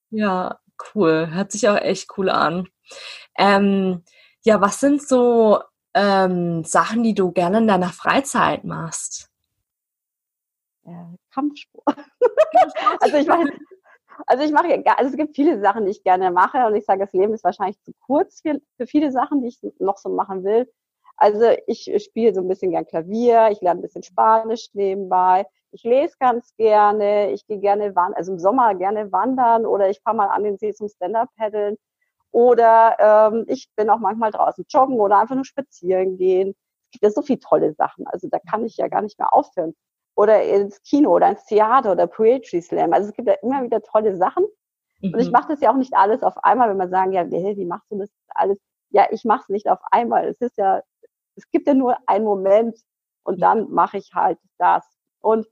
Ja, 0.08 0.60
cool. 0.94 1.28
Hört 1.30 1.52
sich 1.52 1.68
auch 1.68 1.76
echt 1.76 2.08
cool 2.16 2.30
an. 2.30 2.68
Ähm, 3.36 4.02
ja, 4.44 4.62
was 4.62 4.80
sind 4.80 5.06
so 5.06 5.60
ähm, 5.94 6.64
Sachen, 6.64 7.02
die 7.02 7.14
du 7.14 7.32
gerne 7.32 7.58
in 7.58 7.68
deiner 7.68 7.90
Freizeit 7.90 8.64
machst? 8.64 9.30
Ja, 10.84 11.14
Kampfsport. 11.32 11.96
also 13.00 13.16
ich 13.16 13.26
meine, 13.26 13.50
also 14.26 14.44
ich 14.44 14.52
mache 14.52 14.68
ja, 14.68 14.94
also 14.96 15.10
es 15.10 15.16
gibt 15.16 15.34
viele 15.34 15.60
Sachen, 15.60 15.84
die 15.84 15.92
ich 15.92 16.02
gerne 16.02 16.30
mache 16.30 16.66
und 16.66 16.74
ich 16.74 16.84
sage, 16.84 17.00
das 17.00 17.12
Leben 17.12 17.32
ist 17.32 17.44
wahrscheinlich 17.44 17.80
zu 17.82 17.92
kurz 18.00 18.40
für, 18.42 18.60
für 18.76 18.86
viele 18.86 19.10
Sachen, 19.12 19.42
die 19.42 19.48
ich 19.48 19.60
noch 19.78 19.98
so 19.98 20.10
machen 20.10 20.44
will. 20.44 20.70
Also 21.16 21.44
ich 21.66 21.90
spiele 22.02 22.34
so 22.34 22.40
ein 22.40 22.48
bisschen 22.48 22.72
gern 22.72 22.86
Klavier, 22.86 23.48
ich 23.50 23.60
lerne 23.60 23.80
ein 23.80 23.82
bisschen 23.82 24.02
Spanisch 24.02 24.68
nebenbei, 24.72 25.46
ich 25.70 25.84
lese 25.84 26.16
ganz 26.18 26.54
gerne, 26.56 27.30
ich 27.32 27.46
gehe 27.46 27.60
gerne 27.60 27.94
wandern, 27.94 28.14
also 28.14 28.32
im 28.32 28.38
Sommer 28.38 28.74
gerne 28.74 29.10
wandern 29.12 29.64
oder 29.64 29.90
ich 29.90 30.00
fahre 30.00 30.16
mal 30.16 30.28
an 30.28 30.42
den 30.42 30.58
See 30.58 30.72
zum 30.72 30.88
Stand-Up-Paddeln 30.88 31.76
oder 32.34 32.96
ähm, 32.98 33.44
ich 33.46 33.68
bin 33.76 33.88
auch 33.90 34.00
manchmal 34.00 34.32
draußen 34.32 34.64
joggen 34.68 34.98
oder 34.98 35.20
einfach 35.20 35.36
nur 35.36 35.44
spazieren 35.44 36.16
gehen. 36.16 36.56
Es 36.86 36.90
gibt 36.90 37.04
ja 37.04 37.10
so 37.10 37.22
viele 37.22 37.38
tolle 37.38 37.72
Sachen, 37.74 38.08
also 38.08 38.28
da 38.28 38.40
kann 38.40 38.64
ich 38.64 38.76
ja 38.76 38.88
gar 38.88 39.02
nicht 39.02 39.20
mehr 39.20 39.32
aufhören. 39.32 39.72
Oder 40.16 40.42
ins 40.42 40.82
Kino 40.82 41.14
oder 41.14 41.28
ins 41.28 41.44
Theater 41.44 41.92
oder 41.92 42.08
Poetry 42.08 42.60
Slam. 42.60 42.92
Also 42.92 43.10
es 43.10 43.14
gibt 43.14 43.28
ja 43.28 43.34
immer 43.34 43.62
wieder 43.62 43.80
tolle 43.82 44.16
Sachen. 44.16 44.46
Mhm. 45.00 45.14
Und 45.14 45.20
ich 45.20 45.26
mhm. 45.26 45.32
mache 45.32 45.48
das 45.48 45.60
ja 45.60 45.70
auch 45.70 45.76
nicht 45.76 45.94
alles 45.94 46.24
auf 46.24 46.36
einmal, 46.42 46.68
wenn 46.70 46.76
man 46.76 46.90
sagen, 46.90 47.12
ja, 47.12 47.30
wie 47.30 47.64
machst 47.66 47.88
du 47.92 47.98
das 47.98 48.10
alles? 48.30 48.58
Ja, 48.90 49.06
ich 49.12 49.24
mache 49.24 49.42
es 49.42 49.48
nicht 49.48 49.68
auf 49.68 49.78
einmal. 49.92 50.26
Es 50.26 50.40
ist 50.40 50.58
ja, 50.58 50.82
es 51.36 51.48
gibt 51.52 51.68
ja 51.68 51.74
nur 51.74 51.96
einen 52.06 52.24
Moment 52.24 52.76
und 53.22 53.42
dann 53.42 53.70
mache 53.70 53.98
ich 53.98 54.10
halt 54.12 54.38
das. 54.58 54.84
Und 55.20 55.46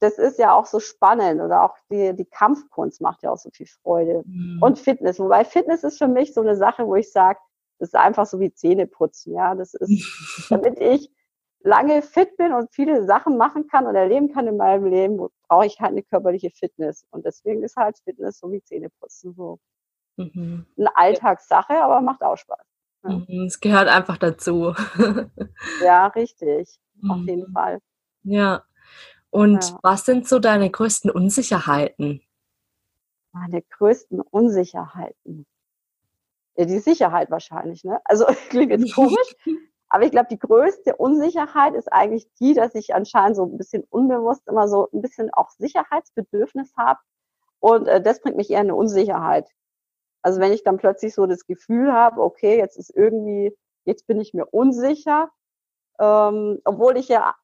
das 0.00 0.18
ist 0.18 0.38
ja 0.38 0.54
auch 0.54 0.66
so 0.66 0.80
spannend 0.80 1.40
oder 1.40 1.64
auch 1.64 1.76
die, 1.90 2.14
die 2.14 2.24
Kampfkunst 2.24 3.00
macht 3.00 3.22
ja 3.22 3.30
auch 3.30 3.38
so 3.38 3.50
viel 3.50 3.66
Freude. 3.66 4.22
Mhm. 4.26 4.62
Und 4.62 4.78
Fitness. 4.78 5.18
Wobei 5.18 5.44
Fitness 5.44 5.84
ist 5.84 5.98
für 5.98 6.08
mich 6.08 6.34
so 6.34 6.40
eine 6.40 6.56
Sache, 6.56 6.86
wo 6.86 6.94
ich 6.94 7.10
sage, 7.10 7.38
das 7.78 7.90
ist 7.90 7.94
einfach 7.94 8.26
so 8.26 8.40
wie 8.40 8.52
Zähneputzen. 8.52 9.34
Ja, 9.34 9.54
das 9.54 9.74
ist, 9.74 9.90
damit 10.50 10.80
ich 10.80 11.10
lange 11.60 12.02
fit 12.02 12.36
bin 12.36 12.52
und 12.52 12.72
viele 12.72 13.04
Sachen 13.04 13.36
machen 13.36 13.66
kann 13.66 13.86
und 13.86 13.94
erleben 13.94 14.32
kann 14.32 14.46
in 14.46 14.56
meinem 14.56 14.86
Leben, 14.86 15.28
brauche 15.48 15.66
ich 15.66 15.80
halt 15.80 15.92
eine 15.92 16.02
körperliche 16.02 16.50
Fitness. 16.50 17.04
Und 17.10 17.24
deswegen 17.24 17.62
ist 17.62 17.76
halt 17.76 17.98
Fitness 17.98 18.38
so 18.38 18.52
wie 18.52 18.62
Zähneputzen 18.62 19.34
so 19.34 19.58
mhm. 20.16 20.66
eine 20.76 20.96
Alltagssache, 20.96 21.82
aber 21.82 22.00
macht 22.00 22.22
auch 22.22 22.36
Spaß. 22.36 22.64
Ja. 23.04 23.10
Mhm, 23.10 23.46
es 23.46 23.60
gehört 23.60 23.88
einfach 23.88 24.16
dazu. 24.16 24.74
ja, 25.82 26.06
richtig. 26.14 26.78
Auf 27.08 27.20
jeden 27.26 27.48
mhm. 27.48 27.52
Fall. 27.52 27.78
Ja. 28.22 28.64
Und 29.30 29.64
ja. 29.64 29.78
was 29.82 30.04
sind 30.04 30.26
so 30.26 30.38
deine 30.38 30.70
größten 30.70 31.10
Unsicherheiten? 31.10 32.22
Meine 33.32 33.62
größten 33.62 34.20
Unsicherheiten. 34.20 35.46
Ja, 36.56 36.64
die 36.64 36.78
Sicherheit 36.78 37.30
wahrscheinlich, 37.30 37.84
ne? 37.84 38.00
Also 38.04 38.24
klingt 38.48 38.70
jetzt 38.70 38.94
komisch, 38.94 39.36
aber 39.88 40.04
ich 40.04 40.10
glaube, 40.10 40.28
die 40.30 40.38
größte 40.38 40.96
Unsicherheit 40.96 41.74
ist 41.74 41.92
eigentlich 41.92 42.28
die, 42.40 42.54
dass 42.54 42.74
ich 42.74 42.94
anscheinend 42.94 43.36
so 43.36 43.44
ein 43.44 43.58
bisschen 43.58 43.84
unbewusst 43.90 44.46
immer 44.48 44.66
so 44.66 44.88
ein 44.92 45.02
bisschen 45.02 45.32
auch 45.32 45.50
Sicherheitsbedürfnis 45.50 46.72
habe. 46.76 47.00
Und 47.60 47.86
äh, 47.86 48.00
das 48.00 48.20
bringt 48.20 48.36
mich 48.36 48.50
eher 48.50 48.60
in 48.60 48.66
eine 48.66 48.74
Unsicherheit. 48.74 49.48
Also 50.22 50.40
wenn 50.40 50.52
ich 50.52 50.64
dann 50.64 50.78
plötzlich 50.78 51.14
so 51.14 51.26
das 51.26 51.46
Gefühl 51.46 51.92
habe, 51.92 52.22
okay, 52.22 52.58
jetzt 52.58 52.76
ist 52.76 52.90
irgendwie, 52.94 53.56
jetzt 53.84 54.06
bin 54.06 54.20
ich 54.20 54.34
mir 54.34 54.46
unsicher, 54.46 55.30
ähm, 56.00 56.60
obwohl 56.64 56.96
ich 56.96 57.08
ja 57.08 57.34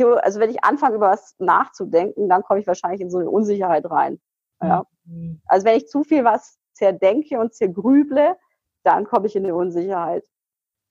also 0.00 0.40
wenn 0.40 0.50
ich 0.50 0.64
anfange, 0.64 0.96
über 0.96 1.10
was 1.10 1.34
nachzudenken, 1.38 2.28
dann 2.28 2.42
komme 2.42 2.60
ich 2.60 2.66
wahrscheinlich 2.66 3.00
in 3.00 3.10
so 3.10 3.18
eine 3.18 3.30
Unsicherheit 3.30 3.88
rein. 3.90 4.20
Ja. 4.62 4.84
Mhm. 5.04 5.40
Also 5.46 5.66
wenn 5.66 5.76
ich 5.76 5.88
zu 5.88 6.04
viel 6.04 6.24
was 6.24 6.58
zerdenke 6.72 7.38
und 7.38 7.54
zergrüble, 7.54 8.36
dann 8.82 9.04
komme 9.04 9.26
ich 9.26 9.36
in 9.36 9.44
eine 9.44 9.54
Unsicherheit. 9.54 10.24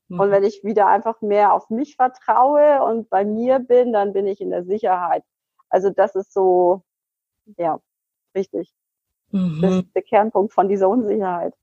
Mhm. 0.07 0.19
Und 0.19 0.31
wenn 0.31 0.43
ich 0.43 0.63
wieder 0.63 0.87
einfach 0.87 1.21
mehr 1.21 1.53
auf 1.53 1.69
mich 1.69 1.95
vertraue 1.95 2.83
und 2.83 3.09
bei 3.09 3.25
mir 3.25 3.59
bin, 3.59 3.93
dann 3.93 4.13
bin 4.13 4.27
ich 4.27 4.41
in 4.41 4.49
der 4.49 4.63
Sicherheit. 4.63 5.23
Also 5.69 5.89
das 5.89 6.15
ist 6.15 6.33
so, 6.33 6.83
ja, 7.57 7.79
richtig. 8.35 8.73
Mhm. 9.31 9.59
Das 9.61 9.73
ist 9.75 9.95
der 9.95 10.03
Kernpunkt 10.03 10.53
von 10.53 10.69
dieser 10.69 10.89
Unsicherheit. 10.89 11.55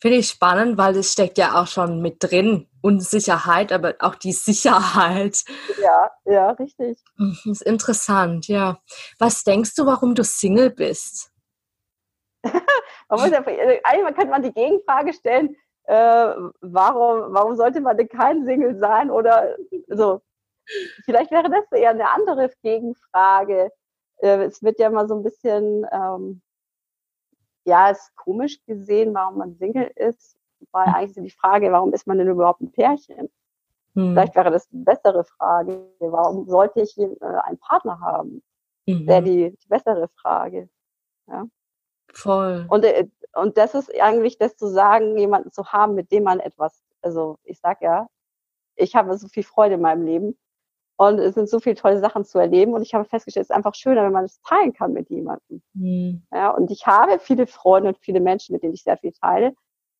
Finde 0.00 0.18
ich 0.18 0.28
spannend, 0.28 0.78
weil 0.78 0.94
das 0.94 1.12
steckt 1.12 1.38
ja 1.38 1.60
auch 1.60 1.66
schon 1.66 2.00
mit 2.00 2.16
drin. 2.20 2.68
Unsicherheit, 2.80 3.72
aber 3.72 3.96
auch 3.98 4.14
die 4.14 4.32
Sicherheit. 4.32 5.44
Ja, 5.82 6.10
ja, 6.24 6.50
richtig. 6.52 6.98
Das 7.18 7.44
mhm, 7.44 7.52
ist 7.52 7.62
interessant, 7.62 8.46
ja. 8.46 8.78
Was 9.18 9.42
denkst 9.42 9.74
du, 9.74 9.86
warum 9.86 10.14
du 10.14 10.22
Single 10.22 10.70
bist? 10.70 11.32
man 12.44 13.20
muss 13.20 13.30
ja, 13.30 13.40
eigentlich 13.40 14.14
könnte 14.14 14.30
man 14.30 14.42
die 14.42 14.52
Gegenfrage 14.52 15.12
stellen, 15.12 15.56
äh, 15.84 16.34
warum, 16.60 17.34
warum 17.34 17.56
sollte 17.56 17.80
man 17.80 17.96
denn 17.96 18.08
kein 18.08 18.44
Single 18.44 18.78
sein? 18.78 19.10
Oder 19.10 19.56
so. 19.88 20.20
Vielleicht 21.04 21.30
wäre 21.30 21.50
das 21.50 21.64
eher 21.72 21.90
eine 21.90 22.10
andere 22.10 22.50
Gegenfrage. 22.62 23.70
Äh, 24.18 24.44
es 24.44 24.62
wird 24.62 24.78
ja 24.78 24.90
mal 24.90 25.08
so 25.08 25.16
ein 25.16 25.22
bisschen 25.22 25.86
ähm, 25.90 26.42
ja, 27.68 27.90
ist 27.90 28.16
komisch 28.16 28.58
gesehen, 28.66 29.14
warum 29.14 29.38
man 29.38 29.54
Single 29.54 29.90
ist, 29.94 30.36
weil 30.72 30.86
hm. 30.86 30.94
eigentlich 30.94 31.14
so 31.14 31.20
die 31.20 31.30
Frage, 31.30 31.70
warum 31.70 31.92
ist 31.92 32.06
man 32.06 32.18
denn 32.18 32.28
überhaupt 32.28 32.60
ein 32.60 32.72
Pärchen? 32.72 33.28
Hm. 33.94 34.12
Vielleicht 34.12 34.34
wäre 34.34 34.50
das 34.50 34.68
eine 34.72 34.84
bessere 34.84 35.24
Frage. 35.24 35.80
Warum 36.00 36.48
sollte 36.48 36.80
ich 36.80 36.98
äh, 36.98 37.08
einen 37.44 37.58
Partner 37.58 38.00
haben? 38.00 38.42
Mhm. 38.86 39.06
Wäre 39.06 39.22
die, 39.22 39.56
die 39.56 39.68
bessere 39.68 40.08
Frage. 40.08 40.68
Ja. 41.26 41.46
Voll. 42.12 42.66
Und, 42.70 42.84
äh, 42.84 43.06
und 43.34 43.58
das 43.58 43.74
ist 43.74 43.92
eigentlich 44.00 44.38
das 44.38 44.56
zu 44.56 44.66
sagen, 44.66 45.18
jemanden 45.18 45.52
zu 45.52 45.66
haben, 45.66 45.94
mit 45.94 46.10
dem 46.10 46.24
man 46.24 46.40
etwas, 46.40 46.82
also 47.02 47.38
ich 47.44 47.60
sag 47.60 47.82
ja, 47.82 48.08
ich 48.76 48.94
habe 48.94 49.16
so 49.18 49.28
viel 49.28 49.42
Freude 49.42 49.74
in 49.74 49.80
meinem 49.80 50.04
Leben 50.04 50.38
und 50.98 51.20
es 51.20 51.36
sind 51.36 51.48
so 51.48 51.60
viele 51.60 51.76
tolle 51.76 52.00
Sachen 52.00 52.24
zu 52.24 52.40
erleben. 52.40 52.74
Und 52.74 52.82
ich 52.82 52.92
habe 52.92 53.04
festgestellt, 53.04 53.44
es 53.44 53.50
ist 53.50 53.54
einfach 53.54 53.76
schöner, 53.76 54.02
wenn 54.02 54.12
man 54.12 54.24
es 54.24 54.40
teilen 54.42 54.72
kann 54.72 54.92
mit 54.92 55.08
jemandem. 55.10 55.62
Mhm. 55.74 56.22
Ja, 56.32 56.50
und 56.50 56.72
ich 56.72 56.88
habe 56.88 57.20
viele 57.20 57.46
Freunde 57.46 57.90
und 57.90 57.98
viele 57.98 58.18
Menschen, 58.18 58.52
mit 58.52 58.64
denen 58.64 58.74
ich 58.74 58.82
sehr 58.82 58.98
viel 58.98 59.12
teile. 59.12 59.54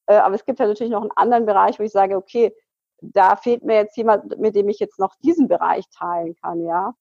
Äh, 0.07 0.17
aber 0.17 0.35
es 0.35 0.45
gibt 0.45 0.59
ja 0.59 0.67
natürlich 0.67 0.90
noch 0.90 1.02
einen 1.02 1.12
anderen 1.12 1.47
Bereich, 1.47 1.78
wo 1.78 1.85
ich 1.85 1.93
sage, 1.93 2.17
okay, 2.17 2.52
da 3.00 3.37
fehlt 3.37 3.62
mir 3.62 3.76
jetzt 3.76 3.97
jemand, 3.97 4.40
mit 4.40 4.57
dem 4.57 4.69
ich 4.69 4.81
jetzt 4.81 4.99
noch 4.99 5.14
diesen 5.23 5.47
Bereich 5.47 5.88
teilen 5.90 6.35
kann, 6.43 6.67
ja. 6.67 6.95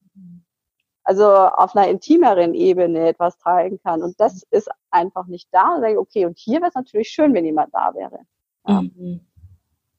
Also 1.04 1.26
auf 1.26 1.76
einer 1.76 1.88
intimeren 1.88 2.54
Ebene 2.54 3.08
etwas 3.08 3.40
teilen 3.40 3.80
kann. 3.82 4.04
Und 4.04 4.20
das 4.20 4.44
ist 4.52 4.70
einfach 4.92 5.26
nicht 5.26 5.48
da. 5.52 5.74
Und 5.74 5.82
sage 5.82 5.94
ich, 5.94 5.98
okay, 5.98 6.26
und 6.28 6.38
hier 6.38 6.60
wäre 6.60 6.70
es 6.70 6.76
natürlich 6.76 7.10
schön, 7.10 7.34
wenn 7.34 7.46
jemand 7.46 7.74
da 7.74 7.96
wäre. 7.96 8.20
Ja. 8.68 8.82
Mhm 8.82 9.22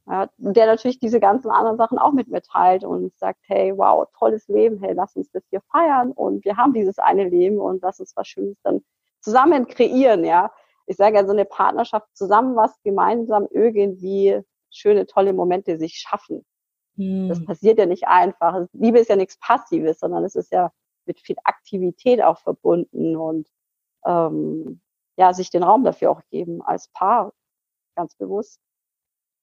ja, 0.09 0.31
der 0.39 0.67
natürlich 0.67 0.99
diese 0.99 1.21
ganzen 1.21 1.51
anderen 1.51 1.77
Sachen 1.77 1.99
auch 1.99 2.13
mit 2.13 2.29
mir 2.29 2.41
teilt 2.41 2.83
und 2.83 3.17
sagt, 3.19 3.41
hey, 3.47 3.77
wow, 3.77 4.07
tolles 4.19 4.49
Leben, 4.49 4.79
hey, 4.81 4.95
lass 4.95 5.17
uns 5.17 5.31
das 5.31 5.45
hier 5.51 5.61
feiern 5.71 6.13
und 6.13 6.45
wir 6.45 6.57
haben 6.57 6.73
dieses 6.73 6.99
eine 6.99 7.29
Leben 7.29 7.59
und 7.59 7.83
lass 7.83 8.01
uns 8.01 8.17
was 8.17 8.27
Schönes 8.27 8.57
dann 8.63 8.83
zusammen 9.21 9.67
kreieren, 9.67 10.25
ja. 10.25 10.51
Ich 10.87 10.97
sage 10.97 11.17
ja, 11.17 11.27
so 11.27 11.33
eine 11.33 11.45
Partnerschaft 11.45 12.09
zusammen 12.17 12.57
was 12.57 12.81
gemeinsam 12.83 13.47
irgendwie 13.51 14.41
schöne, 14.71 15.07
tolle 15.07 15.35
Momente 15.35 15.79
sich 15.79 15.97
schaffen. 15.97 16.45
Hm. 16.97 17.29
Das 17.29 17.45
passiert 17.45 17.79
ja 17.79 17.85
nicht 17.85 18.09
einfach. 18.09 18.67
Liebe 18.73 18.99
ist 18.99 19.11
ja 19.11 19.17
nichts 19.17 19.39
Passives, 19.39 20.01
sondern 20.01 20.25
es 20.25 20.35
ist 20.35 20.51
ja 20.51 20.73
mit 21.05 21.21
viel 21.21 21.37
Aktivität 21.45 22.23
auch 22.23 22.39
verbunden 22.39 23.17
und 23.17 23.49
ähm, 24.07 24.81
ja, 25.17 25.35
sich 25.35 25.51
den 25.51 25.63
Raum 25.63 25.85
dafür 25.85 26.11
auch 26.11 26.23
geben, 26.31 26.63
als 26.63 26.89
Paar, 26.89 27.33
ganz 27.95 28.15
bewusst. 28.15 28.61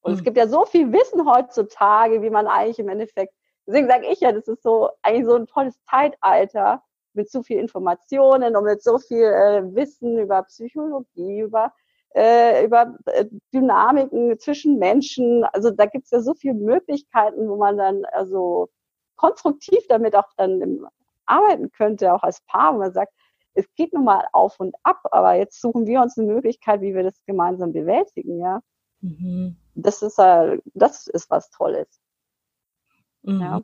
Und 0.06 0.12
mhm. 0.12 0.18
es 0.18 0.24
gibt 0.24 0.36
ja 0.36 0.46
so 0.46 0.64
viel 0.64 0.92
Wissen 0.92 1.28
heutzutage, 1.28 2.22
wie 2.22 2.30
man 2.30 2.46
eigentlich 2.46 2.78
im 2.78 2.88
Endeffekt, 2.88 3.34
deswegen 3.66 3.88
sage 3.88 4.06
ich 4.06 4.20
ja, 4.20 4.30
das 4.30 4.46
ist 4.46 4.62
so 4.62 4.88
eigentlich 5.02 5.26
so 5.26 5.34
ein 5.34 5.48
tolles 5.48 5.82
Zeitalter 5.82 6.80
mit 7.12 7.28
so 7.28 7.42
viel 7.42 7.58
Informationen 7.58 8.54
und 8.54 8.64
mit 8.64 8.84
so 8.84 8.98
viel 8.98 9.24
äh, 9.24 9.74
Wissen 9.74 10.16
über 10.18 10.44
Psychologie, 10.44 11.40
über 11.40 11.72
äh, 12.14 12.64
über 12.64 12.96
äh, 13.06 13.24
Dynamiken 13.52 14.38
zwischen 14.38 14.78
Menschen. 14.78 15.44
Also 15.52 15.72
da 15.72 15.86
gibt 15.86 16.04
es 16.04 16.12
ja 16.12 16.20
so 16.20 16.34
viele 16.34 16.54
Möglichkeiten, 16.54 17.48
wo 17.48 17.56
man 17.56 17.76
dann 17.76 18.04
also 18.12 18.68
konstruktiv 19.16 19.80
damit 19.88 20.14
auch 20.14 20.28
dann 20.36 20.86
arbeiten 21.26 21.72
könnte, 21.72 22.14
auch 22.14 22.22
als 22.22 22.40
Paar, 22.42 22.74
wo 22.74 22.78
man 22.78 22.92
sagt, 22.92 23.12
es 23.54 23.66
geht 23.74 23.92
nun 23.92 24.04
mal 24.04 24.24
auf 24.32 24.60
und 24.60 24.76
ab, 24.84 25.00
aber 25.10 25.34
jetzt 25.34 25.60
suchen 25.60 25.86
wir 25.86 26.00
uns 26.00 26.16
eine 26.16 26.32
Möglichkeit, 26.32 26.80
wie 26.80 26.94
wir 26.94 27.02
das 27.02 27.24
gemeinsam 27.26 27.72
bewältigen, 27.72 28.38
ja. 28.38 28.60
Mhm. 29.00 29.56
Das 29.74 30.02
ist 30.02 30.18
äh, 30.18 30.58
das 30.74 31.06
ist 31.06 31.30
was 31.30 31.50
Tolles. 31.50 32.00
Mhm. 33.22 33.40
Ja. 33.40 33.60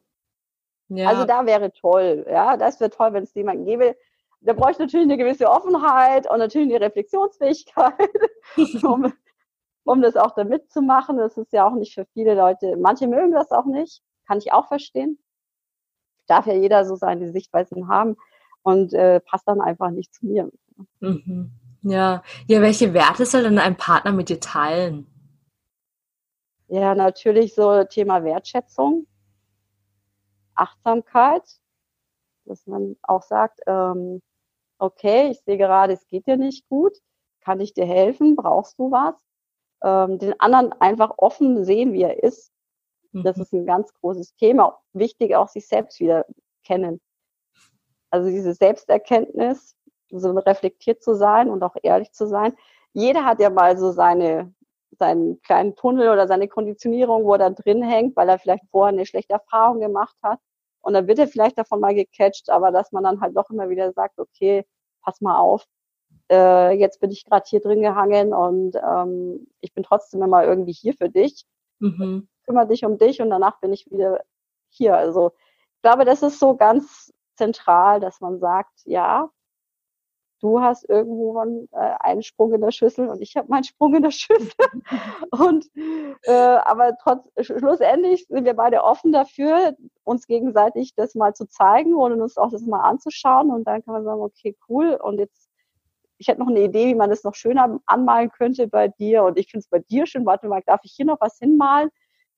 ja. 0.88 1.08
Also 1.08 1.24
da 1.24 1.46
wäre 1.46 1.72
toll, 1.72 2.26
ja, 2.28 2.56
das 2.56 2.80
wäre 2.80 2.90
toll, 2.90 3.12
wenn 3.12 3.24
es 3.24 3.34
jemanden 3.34 3.64
gäbe. 3.64 3.96
Da 4.40 4.54
bräuchte 4.54 4.82
natürlich 4.82 5.06
eine 5.06 5.16
gewisse 5.16 5.48
Offenheit 5.48 6.28
und 6.28 6.38
natürlich 6.38 6.74
eine 6.74 6.84
Reflexionsfähigkeit, 6.84 8.10
um, 8.82 9.12
um 9.84 10.02
das 10.02 10.16
auch 10.16 10.34
da 10.34 10.42
mitzumachen. 10.42 11.16
Das 11.16 11.38
ist 11.38 11.52
ja 11.52 11.66
auch 11.66 11.74
nicht 11.74 11.94
für 11.94 12.06
viele 12.12 12.34
Leute. 12.34 12.76
Manche 12.76 13.06
mögen 13.06 13.32
das 13.32 13.52
auch 13.52 13.66
nicht, 13.66 14.02
kann 14.26 14.38
ich 14.38 14.52
auch 14.52 14.66
verstehen. 14.66 15.18
Darf 16.26 16.46
ja 16.46 16.54
jeder 16.54 16.84
so 16.84 16.96
seine 16.96 17.30
Sichtweisen 17.30 17.88
haben 17.88 18.16
und 18.62 18.92
äh, 18.94 19.20
passt 19.20 19.46
dann 19.46 19.60
einfach 19.60 19.90
nicht 19.90 20.12
zu 20.12 20.26
mir. 20.26 20.50
Mhm. 21.00 21.52
Ja. 21.82 22.22
ja, 22.46 22.60
welche 22.60 22.94
Werte 22.94 23.26
soll 23.26 23.42
denn 23.42 23.58
ein 23.58 23.76
Partner 23.76 24.12
mit 24.12 24.28
dir 24.28 24.40
teilen? 24.40 25.11
Ja, 26.72 26.94
natürlich 26.94 27.54
so 27.54 27.84
Thema 27.84 28.24
Wertschätzung, 28.24 29.06
Achtsamkeit, 30.54 31.42
dass 32.46 32.66
man 32.66 32.96
auch 33.02 33.22
sagt, 33.22 33.60
ähm, 33.66 34.22
okay, 34.78 35.28
ich 35.32 35.40
sehe 35.40 35.58
gerade, 35.58 35.92
es 35.92 36.08
geht 36.08 36.26
dir 36.26 36.38
nicht 36.38 36.66
gut, 36.70 36.96
kann 37.42 37.60
ich 37.60 37.74
dir 37.74 37.84
helfen, 37.84 38.36
brauchst 38.36 38.78
du 38.78 38.90
was? 38.90 39.14
Ähm, 39.84 40.18
den 40.18 40.40
anderen 40.40 40.72
einfach 40.80 41.12
offen 41.18 41.62
sehen, 41.62 41.92
wie 41.92 42.04
er 42.04 42.22
ist. 42.22 42.50
Das 43.12 43.36
mhm. 43.36 43.42
ist 43.42 43.52
ein 43.52 43.66
ganz 43.66 43.92
großes 43.92 44.34
Thema. 44.36 44.80
Wichtig 44.94 45.36
auch 45.36 45.48
sich 45.48 45.68
selbst 45.68 46.00
wieder 46.00 46.24
kennen. 46.64 47.02
Also 48.08 48.30
diese 48.30 48.54
Selbsterkenntnis, 48.54 49.76
so 50.08 50.30
reflektiert 50.30 51.02
zu 51.02 51.16
sein 51.16 51.50
und 51.50 51.62
auch 51.62 51.76
ehrlich 51.82 52.12
zu 52.12 52.26
sein. 52.26 52.54
Jeder 52.94 53.26
hat 53.26 53.40
ja 53.40 53.50
mal 53.50 53.76
so 53.76 53.92
seine, 53.92 54.54
seinen 54.98 55.40
kleinen 55.42 55.74
Tunnel 55.74 56.08
oder 56.10 56.26
seine 56.26 56.48
Konditionierung, 56.48 57.24
wo 57.24 57.32
er 57.34 57.38
da 57.38 57.50
drin 57.50 57.82
hängt, 57.82 58.16
weil 58.16 58.28
er 58.28 58.38
vielleicht 58.38 58.64
vorher 58.70 58.92
eine 58.92 59.06
schlechte 59.06 59.34
Erfahrung 59.34 59.80
gemacht 59.80 60.16
hat. 60.22 60.38
Und 60.80 60.94
dann 60.94 61.06
wird 61.06 61.18
er 61.18 61.28
vielleicht 61.28 61.58
davon 61.58 61.80
mal 61.80 61.94
gecatcht, 61.94 62.50
aber 62.50 62.72
dass 62.72 62.92
man 62.92 63.04
dann 63.04 63.20
halt 63.20 63.36
doch 63.36 63.50
immer 63.50 63.68
wieder 63.68 63.92
sagt, 63.92 64.18
okay, 64.18 64.64
pass 65.02 65.20
mal 65.20 65.38
auf, 65.38 65.64
äh, 66.30 66.72
jetzt 66.72 67.00
bin 67.00 67.10
ich 67.10 67.24
gerade 67.24 67.44
hier 67.48 67.60
drin 67.60 67.82
gehangen 67.82 68.34
und 68.34 68.76
ähm, 68.76 69.46
ich 69.60 69.72
bin 69.74 69.84
trotzdem 69.84 70.22
immer 70.22 70.44
irgendwie 70.44 70.72
hier 70.72 70.94
für 70.94 71.08
dich. 71.08 71.44
Mhm. 71.78 72.28
Kümmere 72.46 72.66
dich 72.66 72.84
um 72.84 72.98
dich 72.98 73.20
und 73.20 73.30
danach 73.30 73.60
bin 73.60 73.72
ich 73.72 73.90
wieder 73.90 74.22
hier. 74.68 74.96
Also 74.96 75.32
ich 75.76 75.82
glaube, 75.82 76.04
das 76.04 76.22
ist 76.22 76.38
so 76.38 76.56
ganz 76.56 77.12
zentral, 77.36 78.00
dass 78.00 78.20
man 78.20 78.38
sagt, 78.38 78.80
ja, 78.84 79.30
du 80.42 80.60
hast 80.60 80.88
irgendwo 80.88 81.38
einen, 81.38 81.68
äh, 81.72 81.94
einen 82.00 82.22
Sprung 82.22 82.52
in 82.52 82.60
der 82.60 82.72
Schüssel 82.72 83.08
und 83.08 83.22
ich 83.22 83.36
habe 83.36 83.48
meinen 83.48 83.64
Sprung 83.64 83.94
in 83.94 84.02
der 84.02 84.10
Schüssel. 84.10 84.52
und 85.30 85.66
äh, 86.24 86.32
aber 86.32 86.96
trotz 87.00 87.28
schlussendlich 87.40 88.26
sind 88.26 88.44
wir 88.44 88.54
beide 88.54 88.82
offen 88.82 89.12
dafür, 89.12 89.76
uns 90.04 90.26
gegenseitig 90.26 90.94
das 90.96 91.14
mal 91.14 91.32
zu 91.34 91.46
zeigen 91.46 91.94
und 91.94 92.20
uns 92.20 92.36
auch 92.36 92.50
das 92.50 92.62
mal 92.62 92.80
anzuschauen. 92.80 93.50
Und 93.50 93.64
dann 93.64 93.84
kann 93.84 93.94
man 93.94 94.04
sagen, 94.04 94.20
okay, 94.20 94.56
cool. 94.68 94.98
Und 95.00 95.18
jetzt, 95.18 95.48
ich 96.18 96.26
hätte 96.26 96.40
noch 96.40 96.48
eine 96.48 96.62
Idee, 96.62 96.88
wie 96.88 96.94
man 96.96 97.10
das 97.10 97.22
noch 97.22 97.36
schöner 97.36 97.78
anmalen 97.86 98.30
könnte 98.30 98.66
bei 98.66 98.88
dir. 98.88 99.22
Und 99.22 99.38
ich 99.38 99.48
finde 99.48 99.62
es 99.62 99.68
bei 99.68 99.78
dir 99.78 100.06
schön. 100.06 100.26
Warte 100.26 100.48
mal, 100.48 100.62
darf 100.66 100.80
ich 100.82 100.92
hier 100.92 101.06
noch 101.06 101.20
was 101.20 101.38
hinmalen? 101.38 101.90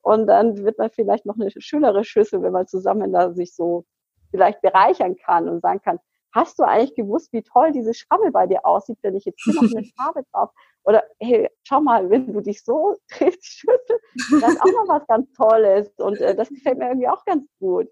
Und 0.02 0.26
dann 0.26 0.58
wird 0.58 0.76
man 0.78 0.90
vielleicht 0.90 1.24
noch 1.24 1.36
eine 1.36 1.50
schönere 1.50 2.04
Schüssel, 2.04 2.42
wenn 2.42 2.52
man 2.52 2.66
zusammen 2.66 3.12
da 3.14 3.32
sich 3.32 3.54
so 3.54 3.86
vielleicht 4.30 4.60
bereichern 4.60 5.16
kann 5.16 5.48
und 5.48 5.62
sagen 5.62 5.80
kann, 5.80 5.98
hast 6.34 6.58
du 6.58 6.64
eigentlich 6.64 6.94
gewusst, 6.94 7.32
wie 7.32 7.42
toll 7.42 7.72
diese 7.72 7.94
Schrammel 7.94 8.32
bei 8.32 8.46
dir 8.46 8.66
aussieht, 8.66 8.98
wenn 9.02 9.14
ich 9.14 9.24
jetzt 9.24 9.42
hier 9.44 9.54
noch 9.54 9.62
eine 9.62 9.84
Farbe 9.96 10.24
drauf 10.32 10.50
oder 10.82 11.04
hey, 11.20 11.48
schau 11.62 11.80
mal, 11.80 12.10
wenn 12.10 12.32
du 12.32 12.40
dich 12.40 12.62
so 12.64 12.96
drehst, 13.10 13.44
schüttel, 13.44 13.98
das 14.40 14.54
ist 14.54 14.60
auch 14.60 14.66
noch 14.66 14.88
was 14.88 15.06
ganz 15.06 15.32
Tolles 15.32 15.90
und 15.98 16.20
äh, 16.20 16.34
das 16.34 16.48
gefällt 16.48 16.78
mir 16.78 16.88
irgendwie 16.88 17.08
auch 17.08 17.24
ganz 17.24 17.46
gut. 17.58 17.88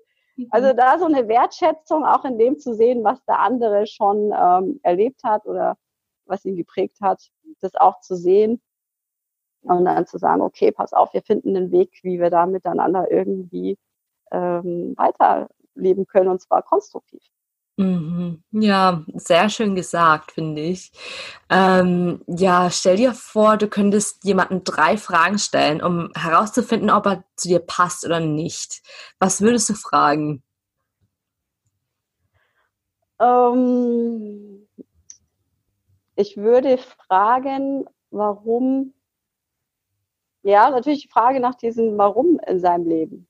Also 0.50 0.72
mhm. 0.72 0.76
da 0.76 0.98
so 0.98 1.07
eine 1.07 1.28
Wertschätzung 1.28 2.05
auch 2.05 2.24
in 2.24 2.38
dem 2.38 2.59
zu 2.59 2.74
sehen, 2.74 3.05
was 3.05 3.24
der 3.24 3.38
andere 3.38 3.87
schon 3.87 4.33
ähm, 4.37 4.81
erlebt 4.83 5.22
hat 5.24 5.46
oder 5.46 5.76
was 6.24 6.44
ihn 6.44 6.57
geprägt 6.57 6.98
hat, 7.00 7.31
das 7.61 7.74
auch 7.74 8.00
zu 8.00 8.16
sehen 8.16 8.61
und 9.62 9.85
dann 9.85 10.07
zu 10.07 10.18
sagen, 10.18 10.42
okay, 10.42 10.72
pass 10.72 10.92
auf, 10.92 11.12
wir 11.14 11.22
finden 11.22 11.57
einen 11.57 11.70
Weg, 11.70 12.00
wie 12.02 12.18
wir 12.18 12.31
da 12.31 12.46
miteinander 12.46 13.11
irgendwie 13.11 13.78
ähm, 14.33 14.94
weiterleben 14.96 16.07
können 16.07 16.28
und 16.28 16.40
zwar 16.40 16.62
konstruktiv. 16.62 17.22
Mhm. 17.83 18.42
Ja, 18.53 19.05
sehr 19.14 19.49
schön 19.49 19.75
gesagt, 19.75 20.33
finde 20.33 20.62
ich. 20.62 20.92
Ähm, 21.51 22.23
ja, 22.27 22.71
stell 22.71 22.97
dir 22.97 23.12
vor, 23.12 23.57
du 23.57 23.68
könntest 23.68 24.25
jemanden 24.25 24.64
drei 24.64 24.97
Fragen 24.97 25.38
stellen, 25.38 25.83
um 25.83 26.11
herauszufinden, 26.14 26.90
ob 26.90 27.07
er 27.07 27.25
zu 27.37 27.49
dir 27.49 27.61
passt 27.61 28.05
oder 28.05 28.21
nicht. 28.21 28.83
Was 29.18 29.40
würdest 29.40 29.68
du 29.71 29.75
fragen? 29.75 30.42
Ähm, 33.21 34.68
ich 36.16 36.37
würde 36.37 36.79
fragen, 36.79 37.85
warum, 38.11 38.95
ja, 40.42 40.71
natürlich 40.71 41.03
die 41.03 41.12
Frage 41.12 41.40
nach 41.40 41.55
diesem 41.55 41.97
Warum 41.99 42.40
in 42.47 42.61
seinem 42.61 42.87
Leben. 42.87 43.29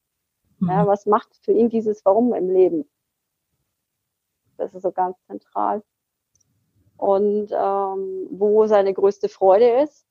Mhm. 0.59 0.69
Ja, 0.69 0.87
was 0.87 1.07
macht 1.07 1.29
für 1.43 1.53
ihn 1.53 1.69
dieses 1.69 2.05
Warum 2.05 2.33
im 2.35 2.51
Leben? 2.51 2.89
Das 4.63 4.75
ist 4.75 4.83
so 4.83 4.93
ganz 4.93 5.17
zentral. 5.27 5.83
Und 6.97 7.51
ähm, 7.51 8.29
wo 8.31 8.67
seine 8.67 8.95
größte 8.95 9.29
Freude 9.29 9.83
ist. 9.83 10.07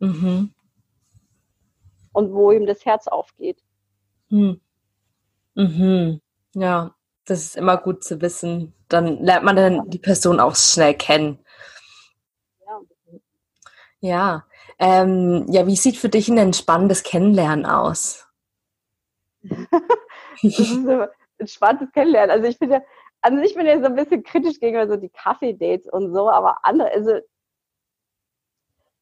Mhm. 0.00 0.52
Und 2.12 2.32
wo 2.32 2.50
ihm 2.50 2.66
das 2.66 2.84
Herz 2.84 3.06
aufgeht. 3.06 3.62
Mhm. 4.28 4.60
Mhm. 5.54 6.20
Ja, 6.54 6.94
das 7.24 7.40
ist 7.40 7.56
immer 7.56 7.76
gut 7.76 8.02
zu 8.02 8.20
wissen. 8.20 8.74
Dann 8.88 9.22
lernt 9.22 9.44
man 9.44 9.56
dann 9.56 9.90
die 9.90 9.98
Person 9.98 10.40
auch 10.40 10.56
schnell 10.56 10.94
kennen. 10.94 11.38
Ja. 12.66 12.80
Ja. 14.00 14.46
Ähm, 14.80 15.46
ja, 15.48 15.66
wie 15.68 15.76
sieht 15.76 15.96
für 15.96 16.08
dich 16.08 16.28
ein 16.28 16.38
entspanntes 16.38 17.04
Kennenlernen 17.04 17.64
aus? 17.64 18.26
das 19.42 20.58
ist 20.58 20.72
ein 20.72 21.08
entspanntes 21.38 21.92
Kennenlernen. 21.92 22.30
Also 22.30 22.48
ich 22.48 22.58
finde, 22.58 22.82
also 23.24 23.38
ich 23.38 23.54
bin 23.54 23.66
ja 23.66 23.78
so 23.80 23.86
ein 23.86 23.94
bisschen 23.94 24.22
kritisch 24.22 24.60
gegenüber 24.60 24.86
so 24.86 24.96
die 24.96 25.08
Kaffee-Dates 25.08 25.90
und 25.90 26.12
so, 26.12 26.28
aber 26.28 26.58
andere, 26.62 26.90
also 26.92 27.20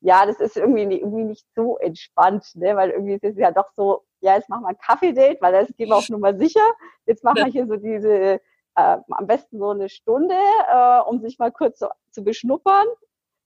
ja, 0.00 0.26
das 0.26 0.38
ist 0.40 0.56
irgendwie 0.56 0.86
nicht, 0.86 1.02
irgendwie 1.02 1.24
nicht 1.24 1.44
so 1.56 1.76
entspannt, 1.78 2.44
ne? 2.54 2.76
weil 2.76 2.90
irgendwie 2.90 3.14
ist 3.14 3.24
es 3.24 3.36
ja 3.36 3.50
doch 3.50 3.70
so, 3.74 4.04
ja, 4.20 4.36
jetzt 4.36 4.48
machen 4.48 4.62
wir 4.62 4.68
ein 4.68 4.78
Kaffee-Date, 4.78 5.42
weil 5.42 5.52
das 5.52 5.76
gehen 5.76 5.88
wir 5.88 5.96
auf 5.96 6.08
Nummer 6.08 6.36
sicher. 6.36 6.60
Jetzt 7.06 7.24
machen 7.24 7.38
wir 7.38 7.46
hier 7.46 7.66
so 7.66 7.76
diese, 7.76 8.10
äh, 8.10 8.38
am 8.76 9.26
besten 9.26 9.58
so 9.58 9.70
eine 9.70 9.88
Stunde, 9.88 10.36
äh, 10.68 11.00
um 11.00 11.20
sich 11.20 11.38
mal 11.38 11.50
kurz 11.50 11.80
so, 11.80 11.88
zu 12.10 12.22
beschnuppern, 12.22 12.86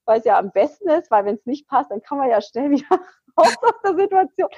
weil 0.04 0.18
es 0.18 0.26
ja 0.26 0.38
am 0.38 0.52
besten 0.52 0.90
ist, 0.90 1.10
weil 1.10 1.24
wenn 1.24 1.36
es 1.36 1.46
nicht 1.46 1.68
passt, 1.68 1.90
dann 1.90 2.02
kann 2.02 2.18
man 2.18 2.28
ja 2.28 2.42
schnell 2.42 2.70
wieder 2.70 3.00
raus 3.38 3.56
aus 3.62 3.80
der 3.82 3.96
Situation. 3.96 4.48